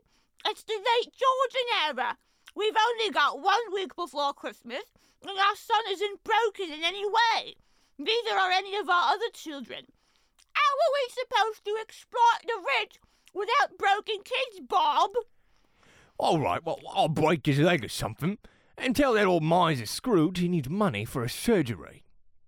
It's 0.47 0.65
the 0.65 0.73
late 0.75 1.13
Georgian 1.15 1.69
era. 1.99 2.17
We've 2.55 2.77
only 2.77 3.11
got 3.11 3.41
one 3.41 3.73
week 3.75 3.95
before 3.95 4.33
Christmas, 4.33 4.85
and 5.21 5.39
our 5.39 5.57
son 5.57 5.83
isn't 5.89 6.25
broken 6.25 6.73
in 6.73 6.83
any 6.83 7.05
way. 7.07 7.57
Neither 7.99 8.37
are 8.39 8.51
any 8.51 8.75
of 8.77 8.89
our 8.89 9.13
other 9.15 9.31
children. 9.35 9.87
How 10.55 10.73
are 10.73 10.93
we 10.95 11.09
supposed 11.11 11.65
to 11.65 11.77
exploit 11.81 12.43
the 12.45 12.61
rich 12.81 12.99
without 13.35 13.79
broken 13.79 14.19
kids, 14.25 14.61
Bob. 14.67 15.11
All 16.19 16.39
right, 16.39 16.65
well, 16.65 16.79
I'll 16.93 17.09
break 17.09 17.47
his 17.47 17.59
leg 17.59 17.85
or 17.85 17.89
something 17.89 18.39
and 18.79 18.95
tell 18.95 19.15
that 19.15 19.27
old 19.27 19.43
miser 19.43 19.87
Scrooge 19.87 20.39
he 20.39 20.49
needs 20.49 20.69
money 20.69 21.05
for 21.05 21.25
a 21.25 21.31
surgery. 21.31 22.05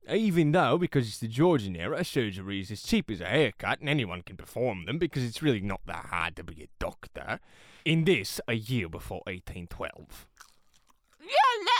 Even 0.09 0.53
though, 0.53 0.77
because 0.77 1.09
it's 1.09 1.19
the 1.19 1.29
Georgian 1.29 1.75
era, 1.75 2.01
a 2.01 2.05
surgery 2.05 2.61
is 2.61 2.71
as 2.71 2.83
cheap 2.83 3.11
as 3.11 3.23
a 3.23 3.27
haircut 3.27 3.81
and 3.81 3.89
anyone 3.89 4.23
can 4.23 4.37
perform 4.37 4.85
them 4.85 4.99
because 4.99 5.25
it's 5.25 5.43
really 5.43 5.63
not 5.63 5.81
that 5.87 6.07
hard 6.07 6.37
to 6.37 6.45
be 6.45 6.63
a 6.63 6.69
doctor. 6.79 7.41
In 7.87 8.05
this, 8.05 8.41
a 8.47 8.55
year 8.55 8.89
before 8.89 9.23
1812. 9.27 10.27
Yeah, 11.23 11.27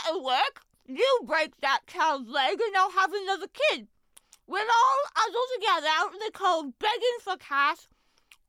that'll 0.03 0.23
work. 0.23 0.61
You 0.87 1.21
break 1.25 1.59
that 1.61 1.81
child's 1.87 2.29
leg 2.29 2.59
and 2.59 2.75
I'll 2.75 2.91
have 2.91 3.13
another 3.13 3.47
kid. 3.47 3.87
We'll 4.47 4.61
all 4.61 5.01
huddle 5.15 5.41
together 5.55 5.87
out 5.89 6.13
in 6.13 6.19
the 6.19 6.31
cold 6.33 6.73
begging 6.79 7.17
for 7.21 7.35
cash. 7.37 7.87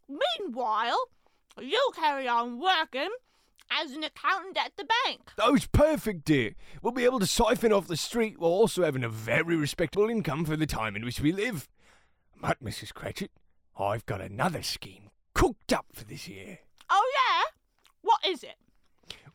Meanwhile, 0.09 1.09
you 1.61 1.91
carry 1.95 2.29
on 2.29 2.61
working 2.61 3.11
as 3.71 3.93
an 3.93 4.05
accountant 4.05 4.57
at 4.59 4.73
the 4.77 4.87
bank. 5.05 5.21
That 5.37 5.51
was 5.51 5.67
perfect, 5.67 6.25
dear. 6.25 6.55
We'll 6.83 6.93
be 6.93 7.05
able 7.05 7.19
to 7.21 7.27
siphon 7.27 7.73
off 7.73 7.89
the 7.89 7.97
street 7.97 8.39
while 8.39 8.51
also 8.51 8.85
having 8.85 9.05
a 9.05 9.09
very 9.09 9.57
respectable 9.57 10.09
income 10.09 10.45
for 10.45 10.57
the 10.57 10.67
time 10.67 10.97
in 10.97 11.05
which 11.05 11.21
we 11.21 11.33
live. 11.33 11.69
But, 12.41 12.63
Mrs. 12.63 12.93
Cratchit, 12.93 13.31
I've 13.79 14.07
got 14.07 14.21
another 14.21 14.63
scheme 14.63 15.11
cooked 15.35 15.73
up 15.73 15.87
for 15.93 16.05
this 16.05 16.29
year. 16.29 16.61
Oh, 16.91 17.13
yeah? 17.15 17.51
What 18.03 18.25
is 18.27 18.43
it? 18.43 18.57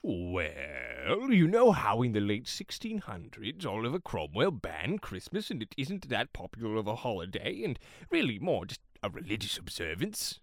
Well, 0.04 1.30
you 1.30 1.48
know 1.48 1.72
how 1.72 2.02
in 2.02 2.14
the 2.14 2.20
late 2.20 2.46
1600s 2.46 3.66
Oliver 3.68 4.00
Cromwell 4.00 4.50
banned 4.50 5.04
Christmas 5.04 5.52
and 5.52 5.62
it 5.62 5.76
isn't 5.78 6.10
that 6.10 6.34
popular 6.34 6.78
of 6.78 6.88
a 6.88 6.96
holiday 6.96 7.62
and 7.64 7.78
really 8.10 8.40
more 8.40 8.66
just 8.66 8.82
a 9.04 9.12
religious 9.12 9.60
observance? 9.60 10.40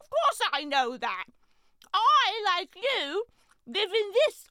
Of 0.00 0.08
course 0.10 0.48
I 0.52 0.62
know 0.62 0.96
that. 0.96 1.24
I, 1.92 2.56
like 2.56 2.76
you, 2.76 3.24
live 3.66 3.90
in 3.90 4.12
this, 4.14 4.46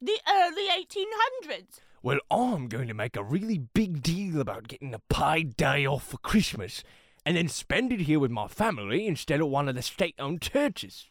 the 0.00 0.20
early 0.28 0.68
1800s. 0.68 1.80
Well, 2.04 2.20
I'm 2.30 2.68
going 2.68 2.86
to 2.86 2.94
make 2.94 3.16
a 3.16 3.24
really 3.24 3.58
big 3.58 4.00
deal 4.00 4.40
about 4.40 4.68
getting 4.68 4.94
a 4.94 5.00
paid 5.12 5.56
day 5.56 5.86
off 5.86 6.06
for 6.06 6.18
Christmas 6.18 6.84
and 7.26 7.36
then 7.36 7.48
spend 7.48 7.92
it 7.92 8.02
here 8.02 8.20
with 8.20 8.30
my 8.30 8.46
family 8.46 9.08
instead 9.08 9.40
of 9.40 9.48
one 9.48 9.68
of 9.68 9.74
the 9.74 9.82
state 9.82 10.14
owned 10.20 10.40
churches. 10.40 11.08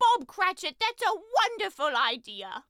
Bob 0.00 0.26
Cratchit, 0.26 0.76
that's 0.80 1.02
a 1.02 1.14
wonderful 1.14 1.90
idea. 1.96 2.64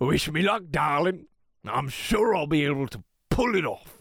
Wish 0.00 0.30
me 0.30 0.42
luck, 0.42 0.64
darling. 0.70 1.26
I'm 1.64 1.88
sure 1.88 2.34
I'll 2.34 2.46
be 2.46 2.64
able 2.64 2.88
to 2.88 3.04
pull 3.30 3.54
it 3.54 3.66
off. 3.66 4.00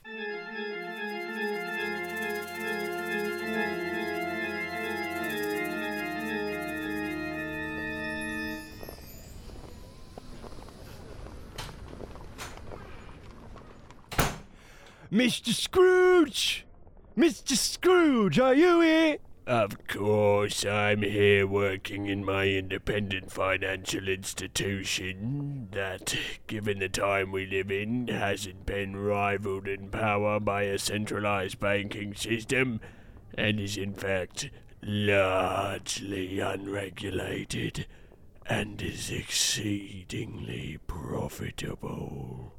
Mr. 15.11 15.53
Scrooge! 15.53 16.65
Mr. 17.17 17.55
Scrooge, 17.55 18.37
are 18.37 18.53
you 18.53 18.81
here? 18.81 19.17
Of 19.47 19.87
course, 19.87 20.65
I'm 20.65 21.03
here 21.03 21.45
working 21.45 22.07
in 22.07 22.25
my 22.25 22.47
independent 22.47 23.31
financial 23.31 24.07
institution 24.07 25.67
that, 25.71 26.15
given 26.47 26.79
the 26.79 26.89
time 26.89 27.31
we 27.31 27.45
live 27.45 27.69
in, 27.69 28.07
hasn't 28.07 28.65
been 28.65 28.95
rivaled 28.95 29.67
in 29.67 29.89
power 29.89 30.39
by 30.39 30.63
a 30.63 30.79
centralized 30.79 31.59
banking 31.59 32.15
system 32.15 32.81
and 33.37 33.59
is 33.59 33.77
in 33.77 33.93
fact 33.93 34.49
largely 34.81 36.39
unregulated 36.39 37.85
and 38.47 38.81
is 38.81 39.11
exceedingly 39.11 40.79
profitable. 40.87 42.51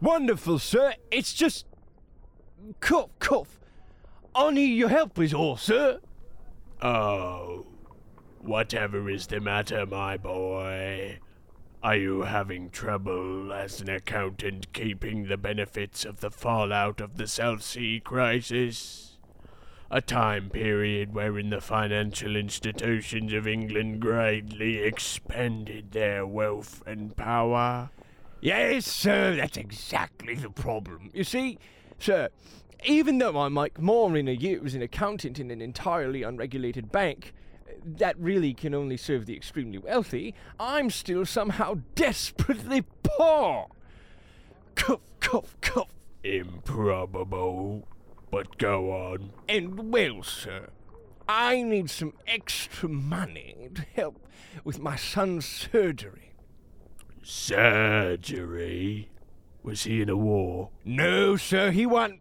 Wonderful, 0.00 0.58
sir. 0.58 0.94
It's 1.10 1.34
just. 1.34 1.66
Cough, 2.80 3.10
cough. 3.18 3.60
I 4.34 4.50
need 4.52 4.78
your 4.78 4.88
help, 4.88 5.18
is 5.18 5.34
all, 5.34 5.58
sir. 5.58 6.00
Oh, 6.82 7.66
whatever 8.38 9.10
is 9.10 9.26
the 9.26 9.38
matter, 9.38 9.84
my 9.84 10.16
boy? 10.16 11.18
Are 11.82 11.96
you 11.96 12.22
having 12.22 12.70
trouble 12.70 13.52
as 13.52 13.82
an 13.82 13.90
accountant 13.90 14.72
keeping 14.72 15.28
the 15.28 15.36
benefits 15.36 16.06
of 16.06 16.20
the 16.20 16.30
fallout 16.30 17.02
of 17.02 17.18
the 17.18 17.26
South 17.26 17.62
Sea 17.62 18.00
crisis? 18.02 19.18
A 19.90 20.00
time 20.00 20.48
period 20.48 21.12
wherein 21.12 21.50
the 21.50 21.60
financial 21.60 22.34
institutions 22.34 23.34
of 23.34 23.46
England 23.46 24.00
greatly 24.00 24.78
expanded 24.78 25.92
their 25.92 26.26
wealth 26.26 26.82
and 26.86 27.14
power? 27.14 27.90
Yes, 28.40 28.86
sir, 28.86 29.36
that's 29.36 29.58
exactly 29.58 30.34
the 30.34 30.48
problem. 30.48 31.10
You 31.12 31.24
see, 31.24 31.58
sir, 31.98 32.30
even 32.84 33.18
though 33.18 33.38
I 33.38 33.48
make 33.48 33.78
more 33.78 34.16
in 34.16 34.28
a 34.28 34.32
year 34.32 34.64
as 34.64 34.74
an 34.74 34.82
accountant 34.82 35.38
in 35.38 35.50
an 35.50 35.60
entirely 35.60 36.22
unregulated 36.22 36.90
bank, 36.92 37.32
that 37.84 38.18
really 38.18 38.54
can 38.54 38.74
only 38.74 38.96
serve 38.96 39.26
the 39.26 39.36
extremely 39.36 39.78
wealthy, 39.78 40.34
I'm 40.58 40.90
still 40.90 41.24
somehow 41.26 41.78
desperately 41.94 42.84
poor. 43.02 43.68
Cough, 44.74 45.00
cough, 45.20 45.56
cough. 45.60 45.94
Improbable. 46.22 47.86
But 48.30 48.58
go 48.58 48.92
on. 48.92 49.32
And 49.48 49.92
well, 49.92 50.22
sir, 50.22 50.68
I 51.28 51.62
need 51.62 51.90
some 51.90 52.12
extra 52.26 52.88
money 52.88 53.70
to 53.74 53.82
help 53.94 54.26
with 54.64 54.78
my 54.78 54.96
son's 54.96 55.46
surgery. 55.46 56.32
Surgery? 57.22 59.10
Was 59.62 59.84
he 59.84 60.00
in 60.00 60.08
a 60.08 60.16
war? 60.16 60.70
No, 60.84 61.36
sir, 61.36 61.70
he 61.70 61.86
wasn't. 61.86 62.20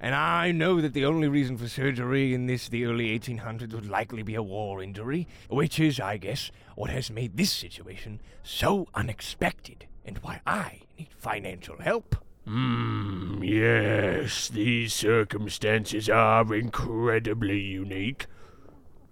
And 0.00 0.14
I 0.14 0.50
know 0.50 0.80
that 0.80 0.94
the 0.94 1.04
only 1.04 1.28
reason 1.28 1.58
for 1.58 1.68
surgery 1.68 2.32
in 2.32 2.46
this, 2.46 2.68
the 2.68 2.86
early 2.86 3.18
1800s, 3.18 3.74
would 3.74 3.88
likely 3.88 4.22
be 4.22 4.34
a 4.34 4.42
war 4.42 4.82
injury, 4.82 5.28
which 5.48 5.78
is, 5.78 6.00
I 6.00 6.16
guess, 6.16 6.50
what 6.74 6.88
has 6.88 7.10
made 7.10 7.36
this 7.36 7.52
situation 7.52 8.20
so 8.42 8.88
unexpected, 8.94 9.86
and 10.04 10.16
why 10.18 10.40
I 10.46 10.80
need 10.98 11.08
financial 11.18 11.76
help. 11.76 12.16
Hmm, 12.46 13.42
yes, 13.42 14.48
these 14.48 14.94
circumstances 14.94 16.08
are 16.08 16.54
incredibly 16.54 17.60
unique. 17.60 18.26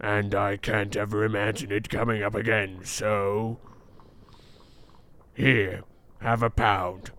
And 0.01 0.35
I 0.35 0.57
can't 0.57 0.97
ever 0.97 1.23
imagine 1.23 1.71
it 1.71 1.91
coming 1.91 2.23
up 2.23 2.35
again, 2.35 2.81
so. 2.85 3.59
Here, 5.35 5.83
have 6.21 6.43
a 6.43 6.51
pound. 6.51 7.11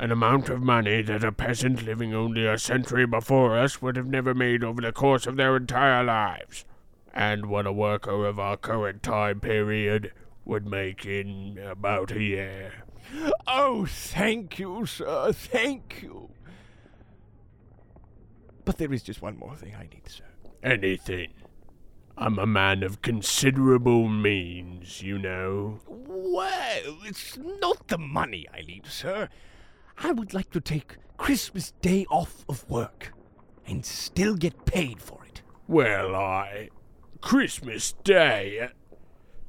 An 0.00 0.10
amount 0.10 0.48
of 0.48 0.60
money 0.60 1.02
that 1.02 1.22
a 1.22 1.30
peasant 1.30 1.84
living 1.84 2.12
only 2.12 2.46
a 2.46 2.58
century 2.58 3.06
before 3.06 3.56
us 3.56 3.80
would 3.80 3.96
have 3.96 4.08
never 4.08 4.34
made 4.34 4.64
over 4.64 4.80
the 4.80 4.92
course 4.92 5.26
of 5.26 5.36
their 5.36 5.56
entire 5.56 6.02
lives. 6.02 6.64
And 7.12 7.46
what 7.46 7.66
a 7.66 7.72
worker 7.72 8.26
of 8.26 8.40
our 8.40 8.56
current 8.56 9.02
time 9.04 9.38
period 9.38 10.12
would 10.44 10.66
make 10.66 11.06
in 11.06 11.58
about 11.58 12.10
a 12.10 12.20
year. 12.20 12.84
Oh, 13.46 13.86
thank 13.86 14.58
you, 14.58 14.84
sir, 14.84 15.32
thank 15.32 16.00
you. 16.02 16.30
But 18.64 18.78
there 18.78 18.92
is 18.92 19.02
just 19.02 19.22
one 19.22 19.38
more 19.38 19.54
thing 19.54 19.74
I 19.76 19.82
need, 19.82 20.08
sir. 20.08 20.24
Anything. 20.62 21.30
I'm 22.16 22.38
a 22.38 22.46
man 22.46 22.82
of 22.82 23.02
considerable 23.02 24.08
means, 24.08 25.02
you 25.02 25.18
know. 25.18 25.80
Well, 25.86 26.98
it's 27.04 27.36
not 27.36 27.88
the 27.88 27.98
money 27.98 28.46
I 28.52 28.62
need, 28.62 28.86
sir. 28.86 29.28
I 29.98 30.12
would 30.12 30.34
like 30.34 30.50
to 30.50 30.60
take 30.60 30.96
Christmas 31.16 31.72
Day 31.80 32.06
off 32.10 32.44
of 32.48 32.68
work 32.68 33.12
and 33.66 33.84
still 33.84 34.34
get 34.34 34.64
paid 34.64 35.00
for 35.00 35.24
it. 35.24 35.42
Well, 35.66 36.14
I. 36.14 36.70
Christmas 37.20 37.92
Day? 38.04 38.60
Uh, 38.60 38.68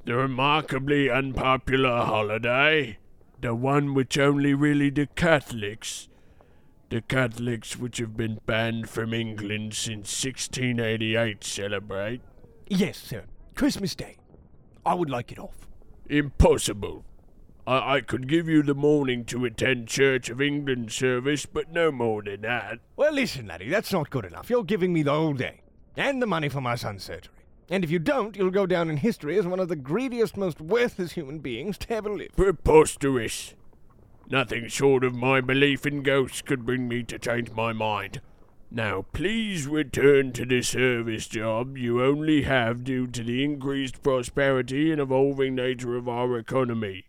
the 0.06 0.16
remarkably 0.16 1.10
unpopular 1.10 2.06
holiday? 2.06 3.00
The 3.42 3.56
one 3.56 3.94
which 3.94 4.18
only 4.18 4.54
really 4.54 4.90
the 4.90 5.08
Catholics. 5.08 6.08
The 6.90 7.02
Catholics 7.02 7.76
which 7.76 7.98
have 7.98 8.16
been 8.16 8.40
banned 8.46 8.90
from 8.90 9.14
England 9.14 9.74
since 9.74 10.24
1688 10.24 11.44
celebrate. 11.44 12.22
Yes, 12.68 12.98
sir. 12.98 13.24
Christmas 13.56 13.96
Day. 13.96 14.18
I 14.86 14.94
would 14.94 15.10
like 15.10 15.32
it 15.32 15.40
off. 15.40 15.68
Impossible. 16.08 17.04
I, 17.68 17.96
I 17.96 18.02
could 18.02 18.28
give 18.28 18.48
you 18.48 18.62
the 18.62 18.76
morning 18.76 19.26
to 19.26 19.46
attend 19.46 19.88
Church 19.88 20.30
of 20.30 20.42
England 20.42 20.92
service, 20.92 21.46
but 21.46 21.72
no 21.72 21.92
more 21.92 22.22
than 22.22 22.42
that. 22.42 22.80
Well, 22.96 23.14
listen, 23.14 23.48
laddie, 23.48 23.70
that's 23.70 23.92
not 23.92 24.10
good 24.10 24.26
enough. 24.26 24.50
You're 24.50 24.64
giving 24.64 24.94
me 24.94 25.04
the 25.04 25.14
whole 25.14 25.34
day. 25.34 25.62
And 25.98 26.22
the 26.22 26.28
money 26.28 26.50
for 26.50 26.62
my 26.62 26.76
son's 26.76 27.04
surgery. 27.04 27.34
And 27.70 27.84
if 27.84 27.90
you 27.90 27.98
don't, 27.98 28.36
you'll 28.36 28.52
go 28.52 28.68
down 28.68 28.90
in 28.90 28.98
history 28.98 29.40
as 29.40 29.48
one 29.48 29.60
of 29.60 29.70
the 29.70 29.76
greediest, 29.76 30.38
most 30.38 30.62
worthless 30.62 31.14
human 31.14 31.40
beings 31.40 31.78
to 31.80 31.94
ever 31.94 32.10
live. 32.10 32.36
Preposterous. 32.36 33.56
Nothing 34.30 34.68
short 34.68 35.04
of 35.04 35.16
my 35.16 35.42
belief 35.42 35.86
in 35.86 36.04
ghosts 36.04 36.42
could 36.42 36.66
bring 36.66 36.88
me 36.88 37.04
to 37.04 37.18
change 37.18 37.52
my 37.52 37.74
mind. 37.74 38.22
Now, 38.72 39.06
please 39.14 39.68
return 39.68 40.34
to 40.34 40.46
the 40.46 40.62
service 40.62 41.28
job 41.28 41.78
you 41.78 42.04
only 42.04 42.42
have 42.44 42.84
due 42.84 43.08
to 43.08 43.24
the 43.24 43.44
increased 43.44 44.04
prosperity 44.04 44.92
and 44.92 45.00
evolving 45.00 45.56
nature 45.56 45.96
of 45.96 46.10
our 46.10 46.38
economy. 46.38 47.06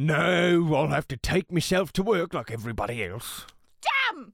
No, 0.00 0.76
I'll 0.76 0.86
have 0.88 1.08
to 1.08 1.16
take 1.16 1.50
myself 1.50 1.92
to 1.94 2.04
work 2.04 2.32
like 2.32 2.52
everybody 2.52 3.02
else. 3.02 3.46
Damn! 3.82 4.32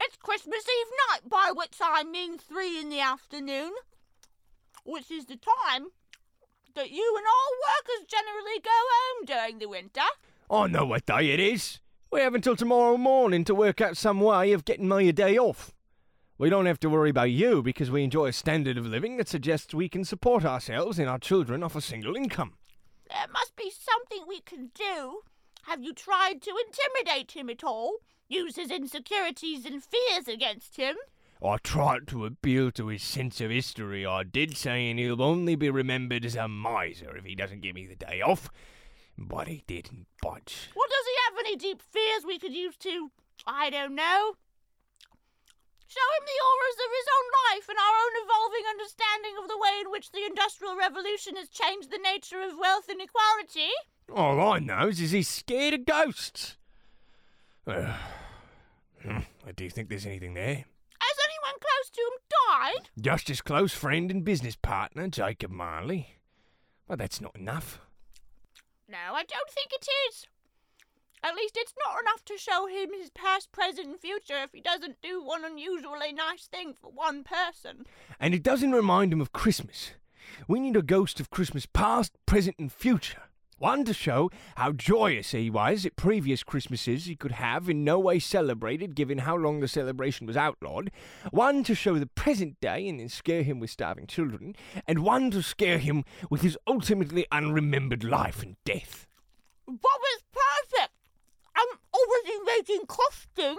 It's 0.00 0.16
Christmas 0.16 0.64
Eve 0.64 0.92
night, 1.08 1.30
by 1.30 1.52
which 1.54 1.76
I 1.80 2.02
mean 2.02 2.38
three 2.38 2.76
in 2.76 2.88
the 2.88 2.98
afternoon, 2.98 3.70
which 4.84 5.08
is 5.12 5.26
the 5.26 5.36
time 5.36 5.90
that 6.74 6.90
you 6.90 7.14
and 7.16 7.24
all 7.24 7.52
workers 7.70 8.04
generally 8.08 8.58
go 8.60 8.70
home 8.72 9.26
during 9.26 9.58
the 9.60 9.68
winter. 9.68 10.00
I 10.50 10.66
know 10.66 10.86
what 10.86 11.06
day 11.06 11.30
it 11.30 11.38
is. 11.38 11.78
We 12.10 12.18
have 12.22 12.34
until 12.34 12.56
tomorrow 12.56 12.96
morning 12.96 13.44
to 13.44 13.54
work 13.54 13.80
out 13.80 13.96
some 13.96 14.20
way 14.20 14.50
of 14.50 14.64
getting 14.64 14.90
a 14.90 15.12
day 15.12 15.38
off. 15.38 15.72
We 16.36 16.50
don't 16.50 16.66
have 16.66 16.80
to 16.80 16.90
worry 16.90 17.10
about 17.10 17.30
you 17.30 17.62
because 17.62 17.92
we 17.92 18.02
enjoy 18.02 18.26
a 18.26 18.32
standard 18.32 18.76
of 18.76 18.86
living 18.86 19.18
that 19.18 19.28
suggests 19.28 19.72
we 19.72 19.88
can 19.88 20.04
support 20.04 20.44
ourselves 20.44 20.98
and 20.98 21.08
our 21.08 21.20
children 21.20 21.62
off 21.62 21.76
a 21.76 21.80
single 21.80 22.16
income. 22.16 22.54
There 23.10 23.26
must 23.32 23.56
be 23.56 23.70
something 23.70 24.26
we 24.26 24.40
can 24.40 24.70
do. 24.74 25.22
Have 25.64 25.82
you 25.82 25.92
tried 25.92 26.40
to 26.42 26.54
intimidate 26.66 27.32
him 27.32 27.50
at 27.50 27.64
all? 27.64 27.96
Use 28.28 28.56
his 28.56 28.70
insecurities 28.70 29.66
and 29.66 29.82
fears 29.82 30.28
against 30.28 30.76
him? 30.76 30.96
I 31.42 31.56
tried 31.56 32.06
to 32.08 32.24
appeal 32.24 32.70
to 32.72 32.88
his 32.88 33.02
sense 33.02 33.40
of 33.40 33.50
history, 33.50 34.06
I 34.06 34.22
did, 34.22 34.56
saying 34.56 34.98
he'll 34.98 35.22
only 35.22 35.56
be 35.56 35.70
remembered 35.70 36.24
as 36.24 36.36
a 36.36 36.46
miser 36.46 37.16
if 37.16 37.24
he 37.24 37.34
doesn't 37.34 37.62
give 37.62 37.74
me 37.74 37.86
the 37.86 37.96
day 37.96 38.20
off. 38.20 38.48
But 39.18 39.48
he 39.48 39.64
didn't 39.66 40.06
budge. 40.22 40.70
Well, 40.76 40.88
does 40.88 41.06
he 41.06 41.16
have 41.24 41.46
any 41.46 41.56
deep 41.56 41.82
fears 41.82 42.24
we 42.24 42.38
could 42.38 42.54
use 42.54 42.76
to, 42.78 43.10
I 43.46 43.70
don't 43.70 43.94
know, 43.94 44.34
show 45.90 46.08
him 46.14 46.24
the 46.24 46.42
horrors 46.46 46.78
of 46.78 46.90
his 46.94 47.08
own 47.10 47.26
life 47.42 47.66
and 47.66 47.78
our 47.82 47.96
own 47.98 48.14
evolving 48.22 48.66
understanding 48.70 49.34
of 49.42 49.50
the 49.50 49.58
way 49.58 49.74
in 49.82 49.90
which 49.90 50.14
the 50.14 50.22
Industrial 50.22 50.78
Revolution 50.78 51.34
has 51.34 51.50
changed 51.50 51.90
the 51.90 51.98
nature 51.98 52.42
of 52.42 52.58
wealth 52.58 52.86
and 52.88 53.02
equality? 53.02 53.74
All 54.14 54.38
I 54.40 54.60
knows 54.60 55.00
is 55.00 55.10
he's 55.10 55.28
scared 55.28 55.74
of 55.74 55.84
ghosts. 55.84 56.56
Uh, 57.66 57.98
hmm, 59.02 59.26
do 59.56 59.64
you 59.64 59.70
think 59.70 59.88
there's 59.88 60.06
anything 60.06 60.34
there? 60.34 60.64
Has 61.00 61.16
anyone 61.26 61.58
close 61.58 61.90
to 61.90 62.00
him 62.06 62.18
died? 62.30 62.90
Just 63.00 63.28
his 63.28 63.40
close 63.42 63.74
friend 63.74 64.10
and 64.10 64.24
business 64.24 64.54
partner, 64.54 65.08
Jacob 65.08 65.50
Marley. 65.50 66.16
But 66.86 66.98
that's 66.98 67.20
not 67.20 67.34
enough. 67.34 67.80
No, 68.88 69.14
I 69.14 69.24
don't 69.24 69.50
think 69.50 69.72
it 69.72 69.86
is. 70.08 70.26
At 71.22 71.34
least 71.34 71.56
it's 71.56 71.74
not 71.86 72.00
enough 72.00 72.24
to 72.26 72.38
show 72.38 72.66
him 72.66 72.90
his 72.98 73.10
past, 73.10 73.52
present, 73.52 73.88
and 73.88 74.00
future 74.00 74.42
if 74.42 74.52
he 74.52 74.60
doesn't 74.60 75.02
do 75.02 75.22
one 75.22 75.44
unusually 75.44 76.12
nice 76.12 76.46
thing 76.46 76.74
for 76.80 76.90
one 76.90 77.24
person. 77.24 77.84
And 78.18 78.34
it 78.34 78.42
doesn't 78.42 78.72
remind 78.72 79.12
him 79.12 79.20
of 79.20 79.32
Christmas. 79.32 79.92
We 80.48 80.60
need 80.60 80.76
a 80.76 80.82
ghost 80.82 81.20
of 81.20 81.30
Christmas 81.30 81.66
past, 81.66 82.12
present, 82.24 82.56
and 82.58 82.72
future. 82.72 83.22
One 83.58 83.84
to 83.84 83.92
show 83.92 84.30
how 84.56 84.72
joyous 84.72 85.32
he 85.32 85.50
was 85.50 85.84
at 85.84 85.94
previous 85.94 86.42
Christmases 86.42 87.04
he 87.04 87.14
could 87.14 87.32
have 87.32 87.68
in 87.68 87.84
no 87.84 87.98
way 87.98 88.18
celebrated, 88.18 88.94
given 88.94 89.18
how 89.18 89.36
long 89.36 89.60
the 89.60 89.68
celebration 89.68 90.26
was 90.26 90.38
outlawed. 90.38 90.90
One 91.30 91.62
to 91.64 91.74
show 91.74 91.98
the 91.98 92.06
present 92.06 92.58
day 92.62 92.88
and 92.88 92.98
then 92.98 93.10
scare 93.10 93.42
him 93.42 93.60
with 93.60 93.68
starving 93.68 94.06
children. 94.06 94.56
And 94.88 95.00
one 95.00 95.30
to 95.32 95.42
scare 95.42 95.76
him 95.76 96.04
with 96.30 96.40
his 96.40 96.56
ultimately 96.66 97.26
unremembered 97.30 98.02
life 98.02 98.42
and 98.42 98.56
death. 98.64 99.06
What 99.66 100.00
perfect. 100.00 100.29
I'm 101.92 102.00
already 102.00 102.44
making 102.56 102.86
costumes. 102.86 103.58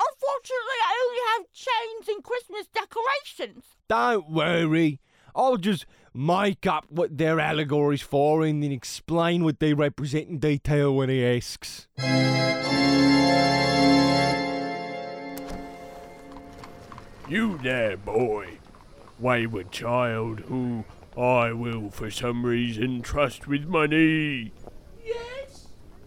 Unfortunately, 0.00 0.80
I 0.84 1.06
only 1.06 1.20
have 1.32 1.52
chains 1.52 2.08
and 2.08 2.24
Christmas 2.24 2.66
decorations. 2.68 3.64
Don't 3.88 4.30
worry. 4.30 5.00
I'll 5.34 5.56
just 5.56 5.86
make 6.14 6.66
up 6.66 6.86
what 6.90 7.16
their 7.16 7.40
allegories 7.40 8.02
for 8.02 8.42
and 8.42 8.62
then 8.62 8.72
explain 8.72 9.44
what 9.44 9.60
they 9.60 9.74
represent 9.74 10.28
in 10.28 10.38
detail 10.38 10.94
when 10.94 11.08
he 11.08 11.24
asks. 11.24 11.88
You 17.28 17.58
there, 17.62 17.96
boy. 17.96 18.58
Wayward 19.18 19.70
child 19.70 20.40
who 20.40 20.84
I 21.16 21.52
will 21.52 21.90
for 21.90 22.10
some 22.10 22.44
reason 22.44 23.00
trust 23.00 23.46
with 23.46 23.64
money. 23.66 24.52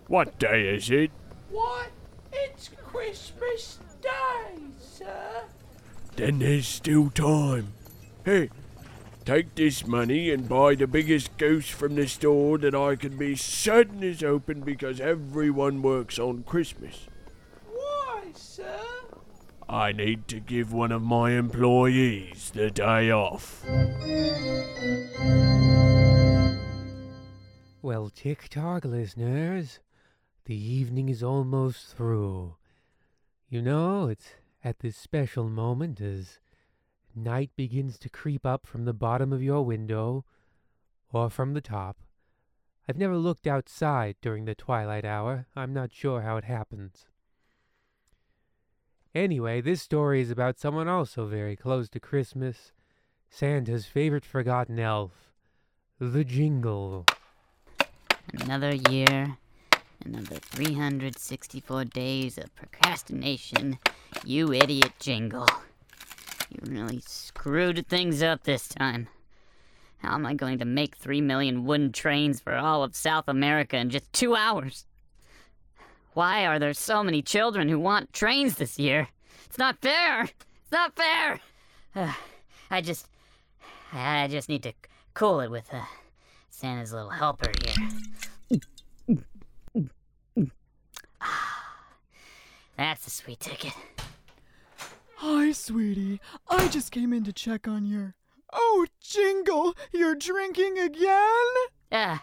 Yes? 0.06 0.10
What 0.10 0.40
day 0.40 0.68
is 0.70 0.90
it? 0.90 1.12
What? 1.50 1.90
It's 2.32 2.70
Christmas 2.84 3.80
Day, 4.02 4.62
sir. 4.80 5.44
Then 6.16 6.40
there's 6.40 6.68
still 6.68 7.10
time. 7.10 7.74
Hey, 8.24 8.50
take 9.26 9.56
this 9.56 9.86
money 9.86 10.30
and 10.32 10.48
buy 10.48 10.76
the 10.76 10.88
biggest 10.88 11.38
goose 11.38 11.70
from 11.70 11.96
the 11.96 12.08
store 12.08 12.58
that 12.60 12.76
I 12.76 12.96
can 12.96 13.18
be 13.18 13.36
certain 13.36 14.04
is 14.04 14.24
open 14.24 14.62
because 14.62 15.00
everyone 15.00 15.82
works 15.82 16.20
on 16.20 16.44
Christmas. 16.44 17.08
Why, 17.68 18.26
sir? 18.34 18.80
I 19.68 19.92
need 19.92 20.28
to 20.28 20.40
give 20.40 20.72
one 20.72 20.92
of 20.92 21.02
my 21.02 21.32
employees 21.32 22.52
the 22.54 22.70
day 22.70 23.12
off. 23.12 23.66
Well, 27.82 28.10
tick 28.10 28.50
tock, 28.50 28.86
listeners. 28.86 29.80
The 30.46 30.56
evening 30.56 31.10
is 31.10 31.24
almost 31.24 31.88
through. 31.96 32.56
You 33.50 33.62
know, 33.64 34.08
it's 34.08 34.36
at 34.64 34.80
this 34.80 34.96
special 34.96 35.50
moment 35.50 36.00
as 36.00 36.40
night 37.16 37.50
begins 37.56 37.98
to 38.00 38.10
creep 38.10 38.46
up 38.46 38.68
from 38.68 38.86
the 38.86 38.94
bottom 38.94 39.34
of 39.34 39.42
your 39.42 39.66
window 39.66 40.24
or 41.12 41.32
from 41.32 41.54
the 41.54 41.62
top. 41.62 41.98
I've 42.88 42.98
never 42.98 43.18
looked 43.18 43.48
outside 43.48 44.18
during 44.22 44.46
the 44.46 44.54
twilight 44.54 45.06
hour. 45.06 45.48
I'm 45.56 45.74
not 45.74 45.92
sure 45.92 46.22
how 46.22 46.38
it 46.38 46.44
happens. 46.44 47.08
Anyway, 49.16 49.62
this 49.62 49.82
story 49.82 50.22
is 50.22 50.30
about 50.30 50.60
someone 50.60 50.88
also 50.88 51.26
very 51.26 51.56
close 51.56 51.90
to 51.90 52.00
Christmas 52.00 52.74
Santa's 53.30 53.86
favorite 53.88 54.26
forgotten 54.26 54.80
elf, 54.80 55.32
the 56.00 56.24
Jingle. 56.24 57.06
Another 58.34 58.76
year, 58.92 59.38
another 60.06 60.36
364 60.36 61.86
days 61.86 62.38
of 62.38 62.56
procrastination. 62.56 63.80
You 64.24 64.54
idiot, 64.54 64.94
Jingle. 65.00 65.48
You 66.50 66.60
really 66.72 67.02
screwed 67.06 67.88
things 67.88 68.22
up 68.22 68.44
this 68.44 68.68
time. 68.68 69.08
How 69.98 70.14
am 70.14 70.26
I 70.26 70.34
going 70.34 70.60
to 70.60 70.66
make 70.66 70.96
3 70.96 71.22
million 71.22 71.66
wooden 71.66 71.92
trains 71.92 72.40
for 72.40 72.56
all 72.56 72.84
of 72.84 72.96
South 72.96 73.28
America 73.28 73.78
in 73.78 73.90
just 73.90 74.12
two 74.14 74.36
hours? 74.36 74.86
Why 76.14 76.46
are 76.46 76.60
there 76.60 76.74
so 76.74 77.04
many 77.04 77.22
children 77.22 77.68
who 77.68 77.80
want 77.80 78.14
trains 78.14 78.56
this 78.56 78.80
year? 78.80 79.10
It's 79.46 79.58
not 79.58 79.82
fair! 79.82 80.24
It's 80.24 80.72
not 80.72 80.96
fair! 80.96 81.42
Uh, 81.96 82.14
I 82.70 82.82
just. 82.82 83.08
I 83.92 84.28
just 84.28 84.50
need 84.50 84.64
to 84.64 84.74
cool 85.14 85.40
it 85.40 85.50
with 85.50 85.74
uh, 85.74 85.82
Santa's 86.50 86.92
little 86.92 87.10
helper 87.10 87.52
here. 87.64 87.90
That's 92.78 93.08
a 93.08 93.10
sweet 93.10 93.40
ticket. 93.40 93.74
Hi, 95.18 95.52
sweetie. 95.54 96.20
I 96.50 96.68
just 96.68 96.92
came 96.92 97.14
in 97.14 97.24
to 97.24 97.34
check 97.34 97.68
on 97.68 97.86
your. 97.86 98.16
Oh, 98.52 98.86
Jingle, 99.00 99.76
you're 99.92 100.16
drinking 100.16 100.78
again? 100.78 101.54
Uh, 101.92 102.18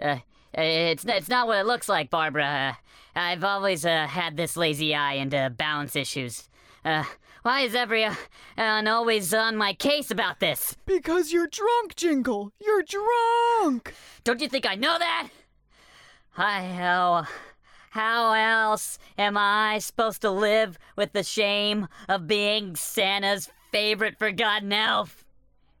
uh, 0.00 0.18
it's 0.54 1.04
it's 1.04 1.28
not 1.28 1.46
what 1.46 1.58
it 1.58 1.66
looks 1.66 1.88
like, 1.88 2.10
Barbara. 2.10 2.78
Uh, 3.14 3.18
I've 3.18 3.44
always 3.44 3.84
uh, 3.84 4.06
had 4.06 4.36
this 4.36 4.56
lazy 4.56 4.94
eye 4.94 5.14
and 5.14 5.34
uh, 5.34 5.50
balance 5.50 5.94
issues. 5.94 6.48
Uh, 6.84 7.04
why 7.42 7.60
is 7.60 7.74
everyone 7.74 8.16
always 8.56 9.34
on 9.34 9.56
my 9.56 9.74
case 9.74 10.10
about 10.10 10.40
this? 10.40 10.76
Because 10.86 11.32
you're 11.32 11.48
drunk, 11.48 11.96
Jingle. 11.96 12.52
You're 12.60 12.82
drunk. 12.82 13.94
Don't 14.24 14.40
you 14.40 14.48
think 14.48 14.64
I 14.66 14.74
know 14.74 14.98
that? 14.98 15.28
I 16.36 16.62
how 16.62 17.26
how 17.92 18.32
else 18.32 18.98
am 19.18 19.36
I 19.36 19.78
supposed 19.78 20.22
to 20.22 20.30
live 20.30 20.78
with 20.96 21.12
the 21.12 21.22
shame 21.22 21.88
of 22.08 22.26
being 22.26 22.74
Santa's 22.74 23.50
favorite 23.70 24.18
forgotten 24.18 24.72
elf? 24.72 25.26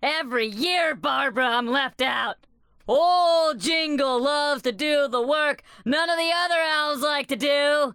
Every 0.02 0.46
year, 0.46 0.94
Barbara, 0.94 1.46
I'm 1.46 1.68
left 1.68 2.02
out. 2.02 2.36
Old 2.86 3.60
Jingle 3.60 4.20
loves 4.20 4.60
to 4.64 4.72
do 4.72 5.08
the 5.08 5.26
work 5.26 5.62
none 5.86 6.10
of 6.10 6.18
the 6.18 6.30
other 6.36 6.60
elves 6.60 7.00
like 7.00 7.28
to 7.28 7.36
do. 7.36 7.94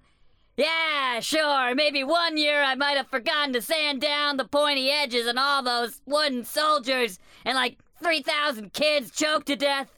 Yeah, 0.55 1.19
sure, 1.19 1.75
maybe 1.75 2.03
one 2.03 2.37
year 2.37 2.63
I 2.63 2.73
might 2.73 2.97
have 2.97 3.09
forgotten 3.09 3.53
to 3.53 3.61
sand 3.61 4.01
down 4.01 4.37
the 4.37 4.45
pointy 4.45 4.89
edges 4.89 5.27
and 5.27 5.37
all 5.37 5.61
those 5.61 6.01
wooden 6.07 6.43
soldiers 6.43 7.19
and 7.45 7.53
like 7.53 7.77
3,000 8.01 8.73
kids 8.73 9.11
choked 9.11 9.45
to 9.45 9.55
death. 9.55 9.91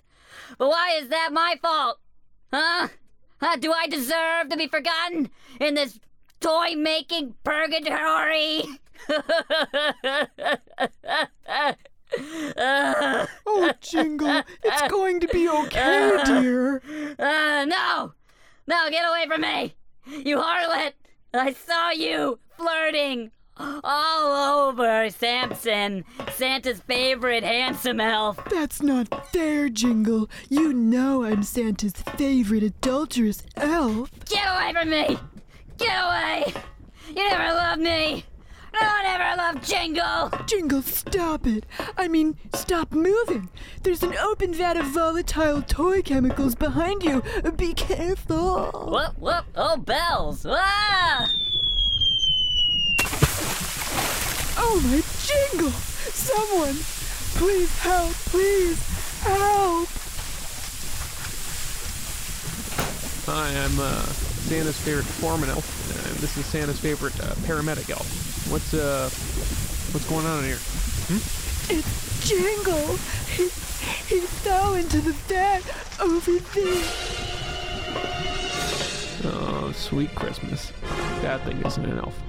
But 0.57 0.67
why 0.67 0.99
is 1.01 1.07
that 1.07 1.29
my 1.31 1.55
fault? 1.61 1.99
Huh? 2.51 2.89
Huh, 3.41 3.55
do 3.57 3.71
I 3.71 3.87
deserve 3.87 4.49
to 4.49 4.57
be 4.57 4.67
forgotten 4.67 5.29
in 5.59 5.75
this 5.75 5.99
toy 6.39 6.75
making 6.75 7.35
purgatory? 7.43 8.63
Oh, 13.45 13.71
Jingle, 13.81 14.41
it's 14.63 14.91
going 14.91 15.19
to 15.19 15.27
be 15.27 15.47
okay, 15.47 16.17
dear. 16.25 16.81
Uh, 17.19 17.65
no! 17.65 18.13
No, 18.67 18.89
get 18.89 19.07
away 19.07 19.25
from 19.27 19.41
me! 19.41 19.75
You 20.07 20.37
harlot! 20.37 20.93
I 21.33 21.53
saw 21.53 21.91
you 21.91 22.39
flirting 22.57 23.31
all 23.59 24.67
over 24.67 25.09
Samson, 25.09 26.05
Santa's 26.33 26.79
favorite 26.81 27.43
handsome 27.43 27.99
elf. 27.99 28.39
That's 28.49 28.81
not 28.81 29.27
fair, 29.27 29.69
Jingle. 29.69 30.29
You 30.49 30.73
know 30.73 31.23
I'm 31.23 31.43
Santa's 31.43 31.93
favorite 32.17 32.63
adulterous 32.63 33.43
elf. 33.55 34.11
Get 34.25 34.45
away 34.45 34.73
from 34.73 34.89
me! 34.89 35.19
Get 35.77 36.05
away! 36.05 36.53
You 37.07 37.29
never 37.29 37.53
loved 37.53 37.81
me! 37.81 38.25
No 38.73 38.87
one 38.87 39.05
ever 39.05 39.37
loved 39.37 39.67
Jingle! 39.67 40.31
Jingle, 40.45 40.81
stop 40.83 41.47
it. 41.47 41.65
I 41.97 42.07
mean, 42.07 42.37
stop 42.53 42.91
moving. 42.91 43.49
There's 43.83 44.03
an 44.03 44.15
open 44.17 44.53
vat 44.53 44.77
of 44.77 44.85
volatile 44.87 45.61
toy 45.63 46.01
chemicals 46.01 46.55
behind 46.55 47.03
you. 47.03 47.23
Be 47.57 47.73
careful. 47.73 48.69
Whoop, 48.73 49.17
whoop, 49.17 49.45
oh, 49.55 49.77
bells! 49.77 50.45
Ah! 50.47 51.27
Oh 54.61 54.81
my 54.83 55.01
Jingle! 55.25 55.71
Someone! 55.71 56.75
Please 57.39 57.79
help! 57.79 58.11
Please 58.11 58.77
help! 59.21 59.87
Hi, 63.25 63.49
I'm 63.63 63.79
uh, 63.79 64.01
Santa's 64.49 64.77
favorite 64.79 65.05
foreman 65.05 65.49
elf. 65.49 65.65
Uh, 65.89 66.19
this 66.19 66.35
is 66.35 66.45
Santa's 66.45 66.79
favorite 66.79 67.17
uh, 67.21 67.35
paramedic 67.47 67.89
elf. 67.89 68.51
What's 68.51 68.73
uh, 68.73 69.09
what's 69.93 70.09
going 70.09 70.25
on 70.25 70.39
in 70.39 70.45
here? 70.45 70.59
It's 71.69 72.27
Jingle! 72.27 72.97
He, 73.35 73.43
he 74.13 74.19
fell 74.19 74.73
into 74.75 74.99
the 74.99 75.13
vat 75.13 75.63
over 76.01 76.37
there. 76.37 76.83
Oh, 79.23 79.71
sweet 79.73 80.13
Christmas. 80.15 80.73
Bad 81.21 81.41
thing 81.43 81.61
isn't 81.65 81.85
an 81.85 81.99
elf. 81.99 82.19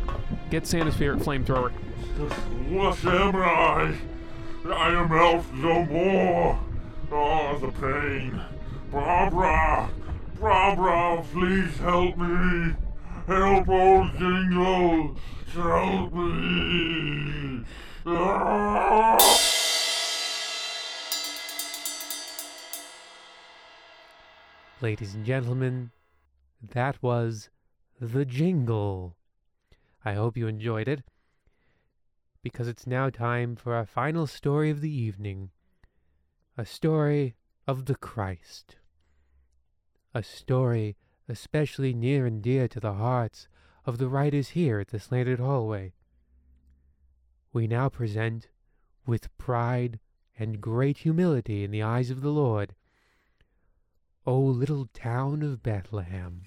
Get 0.51 0.66
Santa's 0.66 0.95
favorite 0.95 1.21
flamethrower. 1.21 1.73
What 2.20 3.02
am 3.06 3.37
I? 3.37 3.96
I 4.66 4.90
am 4.92 5.11
elf 5.11 5.50
no 5.54 5.87
more. 5.87 6.61
Oh, 7.11 7.59
the 7.59 7.72
pain. 7.72 8.38
Barbara! 8.92 9.88
Barbara, 10.38 11.24
please 11.33 11.74
help 11.78 12.18
me. 12.18 12.74
Help 13.26 13.68
old 13.68 14.12
Jingle. 14.18 15.16
Help 15.54 16.12
me. 16.12 17.64
Ah! 18.04 19.18
Ladies 24.83 25.14
and 25.14 25.24
gentlemen, 25.24 25.90
that 26.62 27.02
was 27.02 27.48
The 27.98 28.26
Jingle. 28.26 29.16
I 30.04 30.12
hope 30.14 30.37
you 30.37 30.48
enjoyed 30.48 30.87
it, 30.87 31.02
because 32.42 32.68
it's 32.68 32.87
now 32.87 33.11
time 33.11 33.57
for 33.57 33.74
our 33.74 33.87
final 33.87 34.26
story 34.26 34.70
of 34.70 34.81
the 34.81 34.94
evening 34.94 35.50
a 36.57 36.64
story 36.64 37.37
of 37.66 37.87
the 37.87 37.94
Christ. 37.94 38.76
A 40.14 40.22
story 40.22 40.96
especially 41.29 41.94
near 41.94 42.26
and 42.26 42.42
dear 42.42 42.68
to 42.68 42.81
the 42.81 42.94
hearts 42.94 43.48
of 43.87 43.98
the 43.98 44.09
writers 44.09 44.50
here 44.50 44.81
at 44.81 44.88
the 44.88 45.00
Slanted 45.00 45.38
Hallway. 45.38 45.94
We 47.53 47.66
now 47.66 47.88
present, 47.88 48.48
with 49.07 49.37
pride 49.38 50.00
and 50.38 50.61
great 50.61 50.98
humility 50.98 51.64
in 51.64 51.70
the 51.70 51.83
eyes 51.83 52.11
of 52.11 52.20
the 52.20 52.31
Lord, 52.31 52.74
O 54.26 54.38
little 54.38 54.88
town 54.92 55.42
of 55.42 55.62
Bethlehem. 55.62 56.42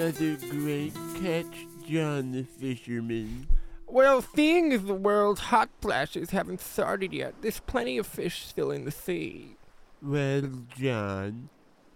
Another 0.00 0.38
great 0.48 0.94
catch, 1.22 1.66
John 1.86 2.32
the 2.32 2.44
fisherman. 2.44 3.46
Well, 3.86 4.22
seeing 4.22 4.72
as 4.72 4.84
the 4.84 4.94
world's 4.94 5.40
hot 5.40 5.68
flashes 5.82 6.30
haven't 6.30 6.62
started 6.62 7.12
yet, 7.12 7.34
there's 7.42 7.60
plenty 7.60 7.98
of 7.98 8.06
fish 8.06 8.46
still 8.46 8.70
in 8.70 8.86
the 8.86 8.92
sea. 8.92 9.56
Well, 10.00 10.64
John, 10.74 11.50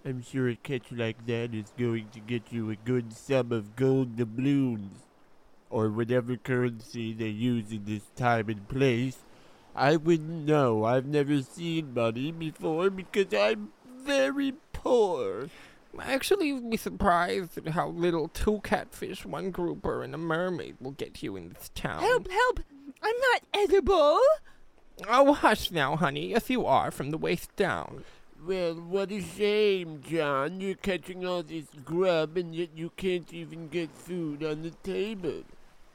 I'm 0.04 0.22
sure 0.22 0.50
a 0.50 0.54
catch 0.54 0.92
like 0.92 1.24
that 1.24 1.54
is 1.54 1.72
going 1.78 2.08
to 2.12 2.20
get 2.20 2.52
you 2.52 2.68
a 2.68 2.76
good 2.76 3.14
sum 3.14 3.52
of 3.52 3.74
gold 3.74 4.18
doubloons, 4.18 4.98
or 5.70 5.88
whatever 5.88 6.36
currency 6.36 7.14
they 7.14 7.28
use 7.28 7.72
in 7.72 7.86
this 7.86 8.10
time 8.16 8.50
and 8.50 8.68
place. 8.68 9.16
I 9.74 9.96
wouldn't 9.96 10.44
know. 10.44 10.84
I've 10.84 11.06
never 11.06 11.40
seen 11.40 11.94
money 11.94 12.32
before 12.32 12.90
because 12.90 13.32
I'm 13.32 13.70
very 13.96 14.52
poor. 14.74 15.48
Actually, 16.02 16.48
you'd 16.48 16.70
be 16.70 16.76
surprised 16.76 17.56
at 17.58 17.68
how 17.68 17.88
little 17.88 18.28
two 18.28 18.60
catfish, 18.62 19.24
one 19.24 19.50
grouper, 19.50 20.02
and 20.02 20.14
a 20.14 20.18
mermaid 20.18 20.76
will 20.80 20.92
get 20.92 21.22
you 21.22 21.36
in 21.36 21.50
this 21.50 21.70
town. 21.74 22.00
Help, 22.00 22.30
help! 22.30 22.60
I'm 23.02 23.16
not 23.32 23.42
edible! 23.54 24.20
Oh, 25.08 25.34
hush 25.34 25.70
now, 25.70 25.96
honey. 25.96 26.28
Yes, 26.28 26.48
you 26.50 26.66
are, 26.66 26.90
from 26.90 27.10
the 27.10 27.18
waist 27.18 27.54
down. 27.56 28.04
Well, 28.46 28.74
what 28.74 29.10
a 29.10 29.22
shame, 29.22 30.02
John. 30.06 30.60
You're 30.60 30.74
catching 30.74 31.24
all 31.26 31.42
this 31.42 31.64
grub 31.84 32.36
and 32.36 32.54
yet 32.54 32.70
you 32.76 32.90
can't 32.96 33.32
even 33.32 33.68
get 33.68 33.90
food 33.90 34.44
on 34.44 34.62
the 34.62 34.70
table. 34.70 35.44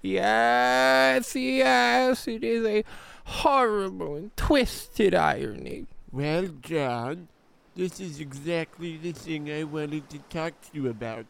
Yes, 0.02 1.36
yes, 1.36 2.28
it 2.28 2.44
is 2.44 2.66
a 2.66 2.84
horrible 3.26 4.16
and 4.16 4.36
twisted 4.36 5.14
irony. 5.14 5.86
Well, 6.12 6.48
John, 6.62 7.28
this 7.76 8.00
is 8.00 8.20
exactly 8.20 8.98
the 8.98 9.12
thing 9.12 9.52
I 9.52 9.64
wanted 9.64 10.10
to 10.10 10.20
talk 10.30 10.54
to 10.62 10.70
you 10.74 10.90
about. 10.90 11.26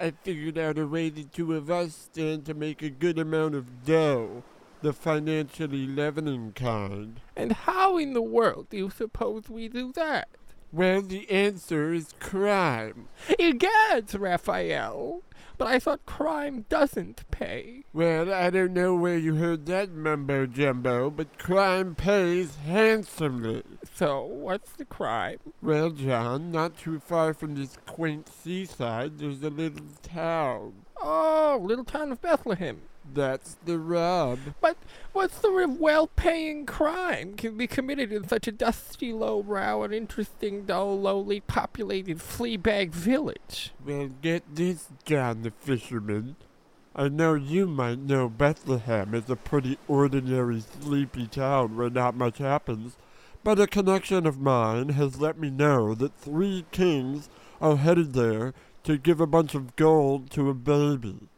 I 0.00 0.12
figured 0.22 0.58
out 0.58 0.78
a 0.78 0.86
way 0.86 1.10
the 1.10 1.24
two 1.24 1.54
of 1.54 1.70
us 1.70 1.94
stand 1.94 2.46
to 2.46 2.54
make 2.54 2.82
a 2.82 2.90
good 2.90 3.18
amount 3.18 3.54
of 3.54 3.84
dough, 3.84 4.44
the 4.80 4.92
financially 4.92 5.86
leavening 5.86 6.52
kind. 6.54 7.20
And 7.36 7.52
how 7.52 7.98
in 7.98 8.14
the 8.14 8.22
world 8.22 8.68
do 8.70 8.76
you 8.76 8.90
suppose 8.90 9.48
we 9.48 9.68
do 9.68 9.92
that? 9.92 10.28
Well, 10.70 11.02
the 11.02 11.28
answer 11.30 11.92
is 11.92 12.14
crime. 12.20 13.08
Egads, 13.40 14.18
Raphael. 14.18 15.22
But 15.56 15.66
I 15.66 15.80
thought 15.80 16.06
crime 16.06 16.66
doesn't 16.68 17.28
pay. 17.32 17.84
Well, 17.92 18.32
I 18.32 18.50
don't 18.50 18.72
know 18.72 18.94
where 18.94 19.18
you 19.18 19.34
heard 19.34 19.66
that 19.66 19.90
mumbo 19.90 20.46
jumbo, 20.46 21.10
but 21.10 21.36
crime 21.36 21.96
pays 21.96 22.54
handsomely. 22.64 23.64
So, 23.98 24.22
what's 24.22 24.70
the 24.74 24.84
crime? 24.84 25.38
Well, 25.60 25.90
John, 25.90 26.52
not 26.52 26.78
too 26.78 27.00
far 27.00 27.34
from 27.34 27.56
this 27.56 27.76
quaint 27.84 28.28
seaside, 28.28 29.18
there's 29.18 29.42
a 29.42 29.50
little 29.50 29.86
town. 30.04 30.74
Oh, 31.02 31.58
little 31.60 31.84
town 31.84 32.12
of 32.12 32.22
Bethlehem. 32.22 32.82
That's 33.12 33.56
the 33.64 33.76
rub. 33.76 34.38
But 34.60 34.76
what 35.12 35.32
sort 35.32 35.64
of 35.64 35.80
well-paying 35.80 36.64
crime 36.66 37.34
can 37.34 37.56
be 37.56 37.66
committed 37.66 38.12
in 38.12 38.28
such 38.28 38.46
a 38.46 38.52
dusty, 38.52 39.12
low-brow, 39.12 39.82
and 39.82 39.92
interesting, 39.92 40.64
dull, 40.64 41.00
lowly 41.00 41.40
populated 41.40 42.22
flea-bag 42.22 42.92
village? 42.92 43.72
Well, 43.84 44.10
get 44.22 44.44
this, 44.54 44.86
John 45.06 45.42
the 45.42 45.50
fisherman. 45.50 46.36
I 46.94 47.08
know 47.08 47.34
you 47.34 47.66
might 47.66 47.98
know 47.98 48.28
Bethlehem 48.28 49.12
is 49.12 49.28
a 49.28 49.34
pretty 49.34 49.76
ordinary, 49.88 50.60
sleepy 50.60 51.26
town 51.26 51.76
where 51.76 51.90
not 51.90 52.14
much 52.14 52.38
happens, 52.38 52.96
but 53.44 53.60
a 53.60 53.66
connection 53.66 54.26
of 54.26 54.40
mine 54.40 54.90
has 54.90 55.20
let 55.20 55.38
me 55.38 55.50
know 55.50 55.94
that 55.94 56.14
three 56.14 56.64
kings 56.70 57.28
are 57.60 57.76
headed 57.76 58.12
there 58.12 58.52
to 58.84 58.98
give 58.98 59.20
a 59.20 59.26
bunch 59.26 59.54
of 59.54 59.76
gold 59.76 60.30
to 60.30 60.48
a 60.48 60.54
baby. 60.54 61.28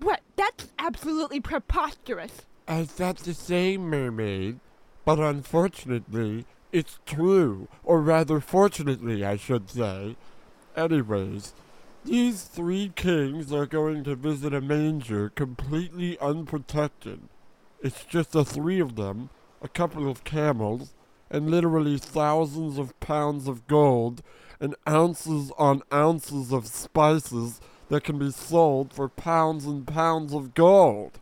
What? 0.00 0.20
That's 0.36 0.68
absolutely 0.78 1.40
preposterous. 1.40 2.42
I 2.66 2.84
thought 2.84 3.18
the 3.18 3.34
same, 3.34 3.88
mermaid, 3.90 4.60
but 5.04 5.18
unfortunately, 5.18 6.46
It's 6.72 6.98
true, 7.06 7.68
or 7.84 8.00
rather, 8.00 8.40
fortunately, 8.40 9.24
I 9.24 9.36
should 9.36 9.70
say. 9.70 10.16
Anyways, 10.76 11.54
these 12.04 12.42
three 12.42 12.90
kings 12.96 13.52
are 13.52 13.64
going 13.64 14.02
to 14.02 14.16
visit 14.16 14.52
a 14.52 14.60
manger 14.60 15.28
completely 15.28 16.18
unprotected. 16.18 17.20
It's 17.80 18.04
just 18.04 18.32
the 18.32 18.44
three 18.44 18.80
of 18.80 18.96
them, 18.96 19.30
a 19.62 19.68
couple 19.68 20.10
of 20.10 20.24
camels, 20.24 20.94
and 21.34 21.50
literally 21.50 21.98
thousands 21.98 22.78
of 22.78 22.98
pounds 23.00 23.48
of 23.48 23.66
gold 23.66 24.22
and 24.60 24.76
ounces 24.88 25.50
on 25.58 25.82
ounces 25.92 26.52
of 26.52 26.68
spices 26.68 27.60
that 27.88 28.04
can 28.04 28.20
be 28.20 28.30
sold 28.30 28.92
for 28.92 29.08
pounds 29.08 29.64
and 29.64 29.84
pounds 29.84 30.32
of 30.32 30.54
gold. 30.54 31.18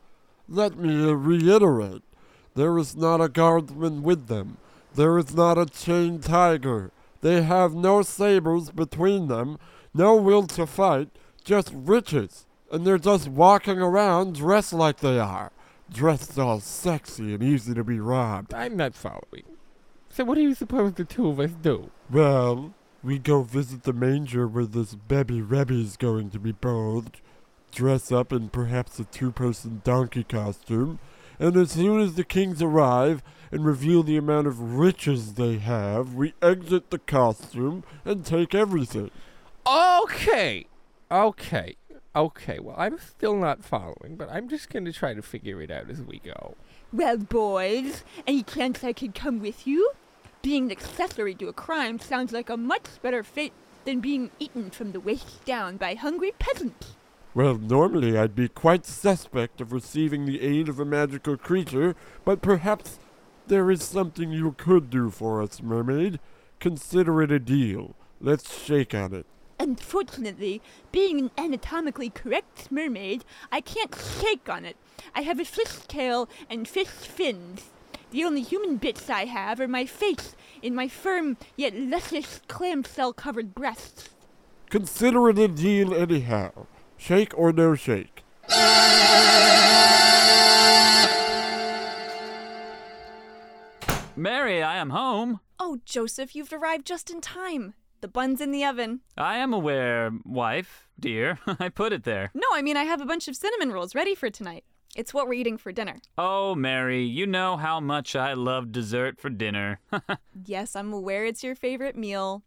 Let 0.46 0.76
me 0.76 1.10
reiterate 1.10 2.02
there 2.54 2.76
is 2.76 2.94
not 2.94 3.22
a 3.22 3.28
guardsman 3.30 4.02
with 4.02 4.26
them, 4.26 4.58
there 4.94 5.16
is 5.16 5.34
not 5.34 5.56
a 5.56 5.64
chained 5.64 6.24
tiger. 6.24 6.90
They 7.22 7.40
have 7.40 7.72
no 7.72 8.02
sabers 8.02 8.70
between 8.70 9.28
them, 9.28 9.58
no 9.94 10.14
will 10.16 10.46
to 10.48 10.66
fight, 10.66 11.08
just 11.42 11.72
riches. 11.72 12.44
And 12.70 12.86
they're 12.86 12.98
just 12.98 13.28
walking 13.28 13.78
around 13.78 14.34
dressed 14.34 14.74
like 14.74 14.98
they 14.98 15.18
are. 15.18 15.52
Dressed 15.90 16.38
all 16.38 16.60
sexy 16.60 17.32
and 17.32 17.42
easy 17.42 17.72
to 17.72 17.84
be 17.84 17.98
robbed. 17.98 18.52
I'm 18.52 18.76
not 18.76 18.94
following. 18.94 19.51
So 20.14 20.24
what 20.24 20.34
do 20.34 20.42
you 20.42 20.54
suppose 20.54 20.92
the 20.92 21.06
two 21.06 21.28
of 21.28 21.40
us 21.40 21.52
do? 21.52 21.90
Well, 22.10 22.74
we 23.02 23.18
go 23.18 23.42
visit 23.42 23.84
the 23.84 23.94
manger 23.94 24.46
where 24.46 24.66
this 24.66 24.94
baby 24.94 25.40
Rebbe's 25.40 25.96
going 25.96 26.28
to 26.30 26.38
be 26.38 26.52
bathed, 26.52 27.22
dress 27.70 28.12
up 28.12 28.30
in 28.30 28.50
perhaps 28.50 28.98
a 28.98 29.04
two-person 29.04 29.80
donkey 29.84 30.22
costume, 30.22 30.98
and 31.38 31.56
as 31.56 31.70
soon 31.70 32.02
as 32.02 32.14
the 32.14 32.24
kings 32.24 32.60
arrive 32.60 33.22
and 33.50 33.64
reveal 33.64 34.02
the 34.02 34.18
amount 34.18 34.48
of 34.48 34.76
riches 34.76 35.34
they 35.34 35.56
have, 35.56 36.12
we 36.12 36.34
exit 36.42 36.90
the 36.90 36.98
costume 36.98 37.82
and 38.04 38.26
take 38.26 38.54
everything. 38.54 39.10
Okay. 39.66 40.66
Okay. 41.10 41.76
Okay. 42.14 42.58
Well, 42.58 42.76
I'm 42.76 42.98
still 42.98 43.36
not 43.36 43.64
following, 43.64 44.16
but 44.16 44.28
I'm 44.30 44.50
just 44.50 44.68
going 44.68 44.84
to 44.84 44.92
try 44.92 45.14
to 45.14 45.22
figure 45.22 45.62
it 45.62 45.70
out 45.70 45.88
as 45.88 46.02
we 46.02 46.18
go. 46.18 46.54
Well, 46.92 47.16
boys, 47.16 48.04
any 48.26 48.42
chance 48.42 48.84
I 48.84 48.92
could 48.92 49.14
come 49.14 49.40
with 49.40 49.66
you? 49.66 49.90
Being 50.42 50.64
an 50.64 50.72
accessory 50.72 51.36
to 51.36 51.46
a 51.46 51.52
crime 51.52 52.00
sounds 52.00 52.32
like 52.32 52.50
a 52.50 52.56
much 52.56 53.00
better 53.00 53.22
fate 53.22 53.52
than 53.84 54.00
being 54.00 54.32
eaten 54.40 54.72
from 54.72 54.90
the 54.90 54.98
waist 54.98 55.44
down 55.44 55.76
by 55.76 55.94
hungry 55.94 56.32
peasants. 56.36 56.96
Well, 57.32 57.54
normally 57.58 58.18
I'd 58.18 58.34
be 58.34 58.48
quite 58.48 58.84
suspect 58.84 59.60
of 59.60 59.72
receiving 59.72 60.26
the 60.26 60.42
aid 60.42 60.68
of 60.68 60.80
a 60.80 60.84
magical 60.84 61.36
creature, 61.36 61.94
but 62.24 62.42
perhaps 62.42 62.98
there 63.46 63.70
is 63.70 63.84
something 63.84 64.32
you 64.32 64.52
could 64.58 64.90
do 64.90 65.10
for 65.10 65.40
us, 65.40 65.62
mermaid. 65.62 66.18
Consider 66.58 67.22
it 67.22 67.30
a 67.30 67.38
deal. 67.38 67.94
Let's 68.20 68.64
shake 68.64 68.94
on 68.94 69.14
it. 69.14 69.26
Unfortunately, 69.60 70.60
being 70.90 71.20
an 71.20 71.30
anatomically 71.38 72.10
correct 72.10 72.70
mermaid, 72.70 73.24
I 73.52 73.60
can't 73.60 73.94
shake 74.20 74.48
on 74.48 74.64
it. 74.64 74.76
I 75.14 75.20
have 75.22 75.38
a 75.38 75.44
fish 75.44 75.86
tail 75.86 76.28
and 76.50 76.66
fish 76.66 76.88
fins. 76.88 77.70
The 78.12 78.24
only 78.24 78.42
human 78.42 78.76
bits 78.76 79.08
I 79.08 79.24
have 79.24 79.58
are 79.58 79.66
my 79.66 79.86
face 79.86 80.36
and 80.62 80.76
my 80.76 80.86
firm 80.86 81.38
yet 81.56 81.74
luscious 81.74 82.42
clamshell 82.46 83.14
covered 83.14 83.54
breasts. 83.54 84.10
Consider 84.68 85.30
it 85.30 85.38
a 85.38 85.48
deal 85.48 85.94
anyhow. 85.94 86.66
Shake 86.98 87.36
or 87.36 87.52
no 87.52 87.74
shake. 87.74 88.22
Mary, 94.14 94.62
I 94.62 94.76
am 94.76 94.90
home. 94.90 95.40
Oh, 95.58 95.78
Joseph, 95.86 96.36
you've 96.36 96.52
arrived 96.52 96.86
just 96.86 97.10
in 97.10 97.22
time. 97.22 97.72
The 98.02 98.08
bun's 98.08 98.42
in 98.42 98.50
the 98.52 98.64
oven. 98.64 99.00
I 99.16 99.36
am 99.38 99.54
aware, 99.54 100.10
wife, 100.24 100.86
dear. 101.00 101.38
I 101.46 101.70
put 101.70 101.94
it 101.94 102.04
there. 102.04 102.30
No, 102.34 102.46
I 102.52 102.60
mean, 102.60 102.76
I 102.76 102.84
have 102.84 103.00
a 103.00 103.06
bunch 103.06 103.26
of 103.26 103.36
cinnamon 103.36 103.72
rolls 103.72 103.94
ready 103.94 104.14
for 104.14 104.28
tonight. 104.28 104.64
It's 104.94 105.14
what 105.14 105.26
we're 105.26 105.34
eating 105.34 105.56
for 105.56 105.72
dinner. 105.72 106.00
Oh, 106.18 106.54
Mary, 106.54 107.02
you 107.02 107.26
know 107.26 107.56
how 107.56 107.80
much 107.80 108.14
I 108.14 108.34
love 108.34 108.72
dessert 108.72 109.18
for 109.18 109.30
dinner. 109.30 109.80
yes, 110.44 110.76
I'm 110.76 110.92
aware 110.92 111.24
it's 111.24 111.42
your 111.42 111.54
favorite 111.54 111.96
meal. 111.96 112.42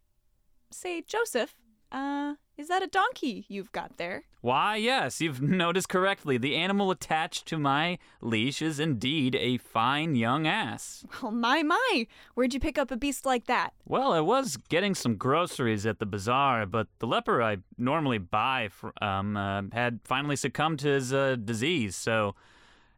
Say, 0.72 1.02
Joseph, 1.02 1.56
uh, 1.92 2.36
is 2.58 2.68
that 2.70 2.82
a 2.82 2.88
donkey 2.88 3.46
you've 3.50 3.72
got 3.72 3.98
there? 3.98 4.24
Why, 4.42 4.78
yes, 4.78 5.20
you've 5.20 5.42
noticed 5.64 5.90
correctly. 5.90 6.38
The 6.38 6.56
animal 6.56 6.92
attached 6.92 7.46
to 7.48 7.58
my 7.58 7.98
leash 8.22 8.62
is 8.62 8.80
indeed 8.80 9.36
a 9.36 9.58
fine 9.58 10.16
young 10.16 10.48
ass. 10.48 11.06
Oh, 11.22 11.32
my, 11.32 11.64
my. 11.64 12.08
Where'd 12.34 12.54
you 12.54 12.60
pick 12.60 12.78
up 12.78 12.92
a 12.92 12.98
beast 12.98 13.26
like 13.26 13.48
that? 13.48 13.74
Well, 13.86 14.14
I 14.14 14.22
was 14.22 14.58
getting 14.70 14.96
some 14.96 15.16
groceries 15.16 15.86
at 15.86 16.00
the 16.00 16.06
bazaar, 16.06 16.66
but 16.66 16.88
the 17.00 17.08
leper 17.08 17.42
I 17.42 17.58
normally 17.78 18.20
buy 18.20 18.70
fr- 18.70 18.90
um, 19.02 19.36
uh, 19.36 19.64
had 19.74 20.00
finally 20.04 20.36
succumbed 20.36 20.80
to 20.80 20.88
his 20.90 21.14
uh, 21.14 21.36
disease, 21.44 21.96
so. 21.96 22.36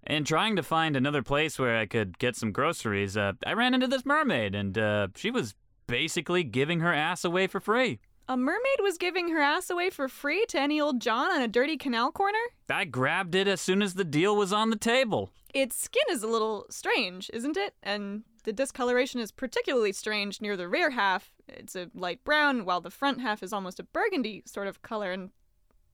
In 0.06 0.24
trying 0.24 0.56
to 0.56 0.64
find 0.64 0.96
another 0.96 1.22
place 1.22 1.60
where 1.60 1.76
I 1.78 1.86
could 1.86 2.18
get 2.18 2.38
some 2.38 2.54
groceries, 2.54 3.18
uh, 3.18 3.34
I 3.46 3.52
ran 3.52 3.74
into 3.74 3.88
this 3.88 4.06
mermaid, 4.06 4.56
and 4.56 4.78
uh, 4.78 5.08
she 5.18 5.32
was 5.32 5.54
basically 5.86 6.46
giving 6.46 6.80
her 6.80 6.94
ass 6.94 7.26
away 7.26 7.48
for 7.48 7.60
free. 7.60 8.00
A 8.30 8.36
mermaid 8.36 8.82
was 8.82 8.98
giving 8.98 9.30
her 9.30 9.40
ass 9.40 9.70
away 9.70 9.90
for 9.90 10.10
free 10.10 10.46
to 10.48 10.60
any 10.60 10.82
old 10.82 11.00
John 11.00 11.32
on 11.32 11.42
a 11.42 11.48
dirty 11.48 11.78
canal 11.78 12.12
corner? 12.12 12.38
I 12.70 12.84
grabbed 12.84 13.36
it 13.36 13.48
as 13.48 13.62
soon 13.62 13.82
as 13.82 13.94
the 13.94 14.04
deal 14.04 14.36
was 14.36 14.52
on 14.52 14.70
the 14.70 14.76
table. 14.76 15.32
Its 15.54 15.78
skin 15.78 16.04
is 16.10 16.24
a 16.24 16.28
little 16.28 16.66
strange, 16.70 17.32
isn't 17.34 17.56
it? 17.56 17.74
And 17.82 18.24
the 18.44 18.52
discoloration 18.52 19.22
is 19.22 19.32
particularly 19.32 19.94
strange 19.94 20.42
near 20.42 20.58
the 20.58 20.68
rear 20.68 20.90
half. 20.90 21.32
It's 21.48 21.76
a 21.76 21.90
light 21.94 22.22
brown, 22.26 22.66
while 22.66 22.82
the 22.82 22.92
front 22.92 23.22
half 23.22 23.42
is 23.42 23.54
almost 23.54 23.80
a 23.80 23.84
burgundy 23.84 24.44
sort 24.46 24.68
of 24.68 24.82
color. 24.82 25.14
And 25.14 25.30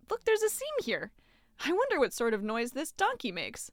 look, 0.10 0.26
there's 0.26 0.42
a 0.42 0.50
seam 0.50 0.68
here. 0.84 1.12
I 1.64 1.72
wonder 1.72 2.00
what 2.00 2.14
sort 2.14 2.34
of 2.34 2.42
noise 2.42 2.72
this 2.72 2.92
donkey 2.92 3.32
makes. 3.32 3.70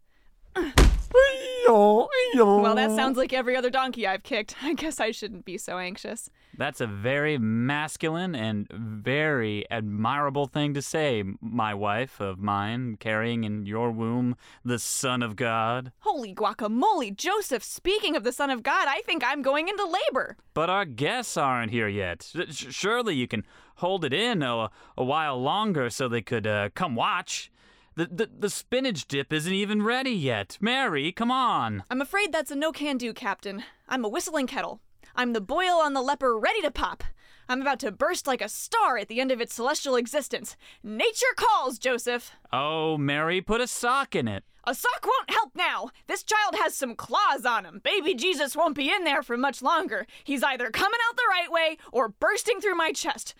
Well, 2.62 2.74
that 2.74 2.90
sounds 2.92 3.16
like 3.16 3.32
every 3.32 3.56
other 3.56 3.70
donkey 3.70 4.06
I've 4.06 4.22
kicked. 4.22 4.56
I 4.62 4.74
guess 4.74 5.00
I 5.00 5.10
shouldn't 5.10 5.44
be 5.44 5.58
so 5.58 5.78
anxious. 5.78 6.30
That's 6.56 6.80
a 6.80 6.86
very 6.86 7.38
masculine 7.38 8.34
and 8.34 8.68
very 8.70 9.64
admirable 9.70 10.46
thing 10.46 10.74
to 10.74 10.82
say, 10.82 11.24
my 11.40 11.74
wife 11.74 12.20
of 12.20 12.38
mine, 12.38 12.96
carrying 12.98 13.44
in 13.44 13.66
your 13.66 13.90
womb 13.90 14.36
the 14.64 14.78
Son 14.78 15.22
of 15.22 15.36
God. 15.36 15.92
Holy 16.00 16.34
guacamole, 16.34 17.16
Joseph! 17.16 17.62
Speaking 17.62 18.16
of 18.16 18.24
the 18.24 18.32
Son 18.32 18.50
of 18.50 18.62
God, 18.62 18.86
I 18.88 19.00
think 19.02 19.22
I'm 19.24 19.42
going 19.42 19.68
into 19.68 19.84
labor. 19.84 20.36
But 20.54 20.70
our 20.70 20.84
guests 20.84 21.36
aren't 21.36 21.70
here 21.70 21.88
yet. 21.88 22.30
Surely 22.50 23.14
you 23.14 23.26
can 23.26 23.44
hold 23.76 24.04
it 24.04 24.12
in 24.12 24.42
a, 24.42 24.70
a 24.96 25.04
while 25.04 25.40
longer 25.40 25.88
so 25.88 26.08
they 26.08 26.22
could 26.22 26.46
uh, 26.46 26.70
come 26.74 26.94
watch. 26.94 27.50
The, 27.96 28.06
the, 28.06 28.30
the 28.38 28.50
spinach 28.50 29.06
dip 29.08 29.32
isn't 29.32 29.52
even 29.52 29.82
ready 29.82 30.12
yet. 30.12 30.58
Mary, 30.60 31.12
come 31.12 31.30
on. 31.30 31.82
I'm 31.90 32.00
afraid 32.00 32.32
that's 32.32 32.50
a 32.50 32.56
no 32.56 32.72
can 32.72 32.96
do, 32.96 33.12
Captain. 33.12 33.64
I'm 33.88 34.04
a 34.04 34.08
whistling 34.08 34.46
kettle. 34.46 34.80
I'm 35.16 35.32
the 35.32 35.40
boil 35.40 35.80
on 35.82 35.92
the 35.92 36.02
leper 36.02 36.38
ready 36.38 36.62
to 36.62 36.70
pop. 36.70 37.02
I'm 37.48 37.60
about 37.60 37.80
to 37.80 37.90
burst 37.90 38.28
like 38.28 38.40
a 38.40 38.48
star 38.48 38.96
at 38.96 39.08
the 39.08 39.20
end 39.20 39.32
of 39.32 39.40
its 39.40 39.54
celestial 39.54 39.96
existence. 39.96 40.56
Nature 40.84 41.34
calls, 41.34 41.80
Joseph. 41.80 42.30
Oh, 42.52 42.96
Mary, 42.96 43.40
put 43.40 43.60
a 43.60 43.66
sock 43.66 44.14
in 44.14 44.28
it. 44.28 44.44
A 44.64 44.74
sock 44.74 45.04
won't 45.04 45.30
help 45.30 45.50
now. 45.56 45.90
This 46.06 46.22
child 46.22 46.54
has 46.62 46.76
some 46.76 46.94
claws 46.94 47.44
on 47.44 47.64
him. 47.64 47.80
Baby 47.82 48.14
Jesus 48.14 48.54
won't 48.54 48.76
be 48.76 48.92
in 48.92 49.02
there 49.02 49.22
for 49.22 49.36
much 49.36 49.62
longer. 49.62 50.06
He's 50.22 50.44
either 50.44 50.70
coming 50.70 51.00
out 51.08 51.16
the 51.16 51.22
right 51.28 51.50
way 51.50 51.78
or 51.90 52.08
bursting 52.08 52.60
through 52.60 52.76
my 52.76 52.92
chest. 52.92 53.34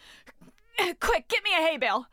Quick, 1.01 1.29
get 1.29 1.45
me 1.45 1.51
a 1.57 1.63
hay 1.63 1.77
bale. 1.77 2.07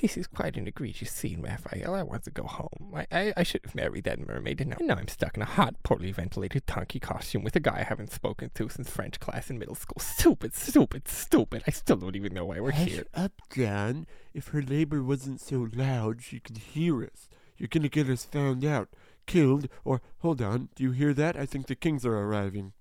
This 0.00 0.16
is 0.16 0.26
quite 0.26 0.56
an 0.56 0.66
egregious 0.66 1.10
scene, 1.10 1.40
Raphael. 1.40 1.94
I 1.94 2.02
want 2.02 2.24
to 2.24 2.30
go 2.30 2.42
home. 2.42 2.92
I, 2.94 3.06
I, 3.12 3.32
I 3.38 3.42
should 3.42 3.62
have 3.64 3.74
married 3.74 4.04
that 4.04 4.18
mermaid, 4.26 4.60
and 4.60 4.70
now, 4.70 4.76
now 4.80 4.94
I'm 4.96 5.08
stuck 5.08 5.36
in 5.36 5.42
a 5.42 5.46
hot, 5.46 5.76
poorly 5.82 6.10
ventilated 6.12 6.66
donkey 6.66 6.98
costume 6.98 7.42
with 7.44 7.56
a 7.56 7.60
guy 7.60 7.78
I 7.78 7.84
haven't 7.84 8.12
spoken 8.12 8.50
to 8.54 8.68
since 8.68 8.90
French 8.90 9.20
class 9.20 9.50
in 9.50 9.58
middle 9.58 9.74
school. 9.76 10.00
Stupid, 10.00 10.54
stupid, 10.54 11.08
stupid. 11.08 11.62
I 11.66 11.70
still 11.70 11.96
don't 11.96 12.16
even 12.16 12.34
know 12.34 12.44
why 12.44 12.60
we're 12.60 12.72
Hush 12.72 12.88
here. 12.88 13.04
up, 13.14 13.32
John. 13.54 14.06
If 14.34 14.48
her 14.48 14.62
labor 14.62 15.02
wasn't 15.02 15.40
so 15.40 15.68
loud, 15.74 16.22
she 16.22 16.40
could 16.40 16.58
hear 16.58 17.02
us. 17.04 17.28
You're 17.56 17.68
gonna 17.68 17.88
get 17.88 18.10
us 18.10 18.24
found 18.24 18.64
out, 18.64 18.88
killed, 19.26 19.68
or 19.84 20.02
hold 20.18 20.42
on. 20.42 20.70
Do 20.74 20.82
you 20.82 20.90
hear 20.90 21.14
that? 21.14 21.36
I 21.36 21.46
think 21.46 21.66
the 21.68 21.76
kings 21.76 22.04
are 22.04 22.18
arriving. 22.18 22.72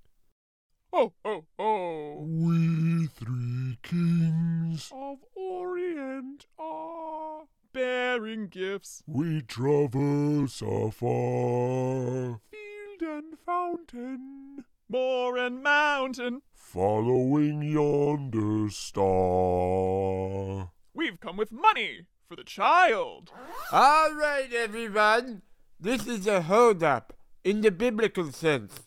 Oh, 0.95 1.11
oh, 1.25 1.43
oh. 1.57 2.17
We 2.19 3.07
three 3.07 3.79
kings 3.81 4.91
Of 4.93 5.17
Orient 5.35 6.45
are 6.59 7.45
bearing 7.73 8.47
gifts, 8.47 9.01
We 9.07 9.41
traverse 9.41 10.61
afar, 10.61 12.39
field 12.51 13.01
and 13.01 13.39
fountain, 13.43 14.65
moor 14.87 15.35
and 15.35 15.63
mountain. 15.63 16.43
following 16.53 17.63
yonder 17.63 18.69
star. 18.69 20.69
We've 20.93 21.19
come 21.19 21.37
with 21.37 21.51
money 21.51 22.05
for 22.29 22.35
the 22.35 22.43
child. 22.43 23.31
All 23.71 24.13
right, 24.13 24.53
everyone. 24.53 25.41
This 25.79 26.05
is 26.05 26.27
a 26.27 26.43
hold-up 26.43 27.13
in 27.43 27.61
the 27.61 27.71
biblical 27.71 28.31
sense. 28.31 28.81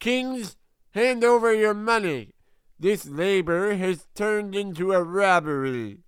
Kings, 0.00 0.56
Hand 0.94 1.24
over 1.24 1.52
your 1.52 1.74
money. 1.74 2.34
This 2.78 3.04
labor 3.04 3.74
has 3.74 4.06
turned 4.14 4.54
into 4.54 4.92
a 4.92 5.02
robbery. 5.02 5.98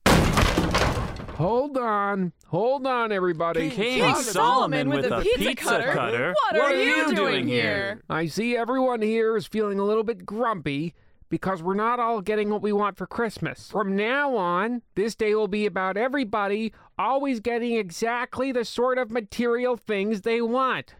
Hold 1.34 1.76
on. 1.76 2.32
Hold 2.46 2.86
on, 2.86 3.10
everybody. 3.10 3.68
King 3.70 4.00
King 4.00 4.14
Solomon 4.14 4.88
with 4.88 5.06
a 5.06 5.22
pizza 5.22 5.56
cutter? 5.56 5.92
cutter? 5.92 6.34
What 6.52 6.56
are 6.56 6.72
you 6.72 7.12
doing 7.16 7.48
here? 7.48 8.04
I 8.08 8.26
see 8.26 8.56
everyone 8.56 9.02
here 9.02 9.36
is 9.36 9.48
feeling 9.48 9.80
a 9.80 9.84
little 9.84 10.04
bit 10.04 10.24
grumpy 10.24 10.94
because 11.28 11.64
we're 11.64 11.74
not 11.74 11.98
all 11.98 12.20
getting 12.20 12.50
what 12.50 12.62
we 12.62 12.72
want 12.72 12.96
for 12.96 13.08
Christmas. 13.08 13.68
From 13.68 13.96
now 13.96 14.36
on, 14.36 14.82
this 14.94 15.16
day 15.16 15.34
will 15.34 15.48
be 15.48 15.66
about 15.66 15.96
everybody 15.96 16.72
always 16.96 17.40
getting 17.40 17.74
exactly 17.74 18.52
the 18.52 18.64
sort 18.64 18.98
of 18.98 19.10
material 19.10 19.76
things 19.76 20.20
they 20.20 20.40
want. 20.40 20.94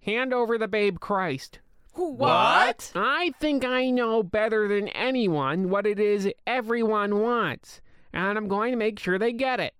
Hand 0.00 0.32
over 0.32 0.56
the 0.56 0.68
babe 0.68 1.00
Christ. 1.00 1.58
What? 1.96 2.92
I 2.94 3.32
think 3.40 3.64
I 3.64 3.88
know 3.88 4.22
better 4.22 4.68
than 4.68 4.88
anyone 4.88 5.70
what 5.70 5.86
it 5.86 5.98
is 5.98 6.30
everyone 6.46 7.20
wants, 7.20 7.80
and 8.12 8.36
I'm 8.36 8.48
going 8.48 8.72
to 8.72 8.76
make 8.76 8.98
sure 8.98 9.18
they 9.18 9.32
get 9.32 9.60
it. 9.60 9.74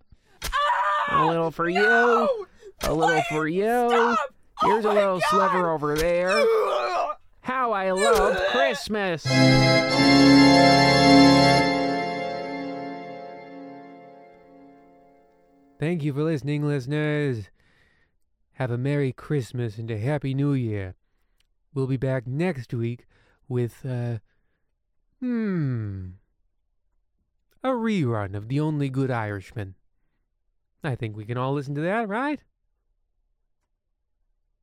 a 1.11 1.27
little 1.27 1.51
for 1.51 1.69
you, 1.69 2.47
a 2.83 2.95
little 2.95 3.23
for 3.29 3.47
you. 3.47 4.17
Here's 4.63 4.85
a 4.87 4.93
little 4.93 5.21
sliver 5.29 5.71
over 5.71 5.95
there. 5.95 6.31
How 7.43 7.73
I 7.73 7.91
love 7.91 8.39
Christmas! 8.51 9.23
Thank 15.79 16.03
you 16.03 16.15
for 16.15 16.23
listening, 16.23 16.67
listeners. 16.67 17.51
Have 18.55 18.71
a 18.71 18.79
Merry 18.79 19.13
Christmas 19.13 19.77
and 19.77 19.91
a 19.91 19.99
Happy 19.99 20.33
New 20.33 20.55
Year. 20.55 20.95
We'll 21.77 21.87
be 21.87 21.99
back 21.99 22.27
next 22.27 22.73
week 22.73 23.07
with, 23.49 23.85
uh, 23.85 24.21
hmm, 25.21 26.13
a 27.63 27.69
rerun 27.69 28.35
of 28.35 28.49
The 28.49 28.59
Only 28.59 28.89
Good 28.89 29.11
Irishman. 29.11 29.75
I 30.83 30.95
think 30.95 31.19
we 31.19 31.27
can 31.27 31.37
all 31.37 31.53
listen 31.53 31.75
to 31.75 31.83
that, 31.83 32.09
right? 32.09 32.41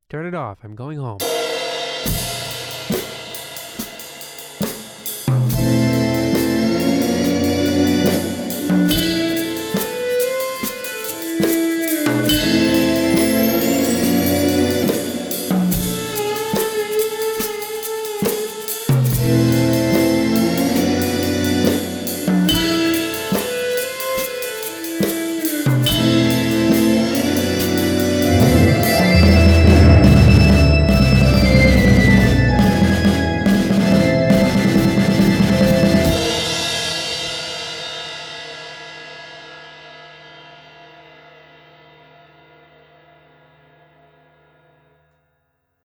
Turn 0.08 0.26
it 0.26 0.34
off. 0.34 0.64
I'm 0.64 0.74
going 0.74 0.98
home. 0.98 1.18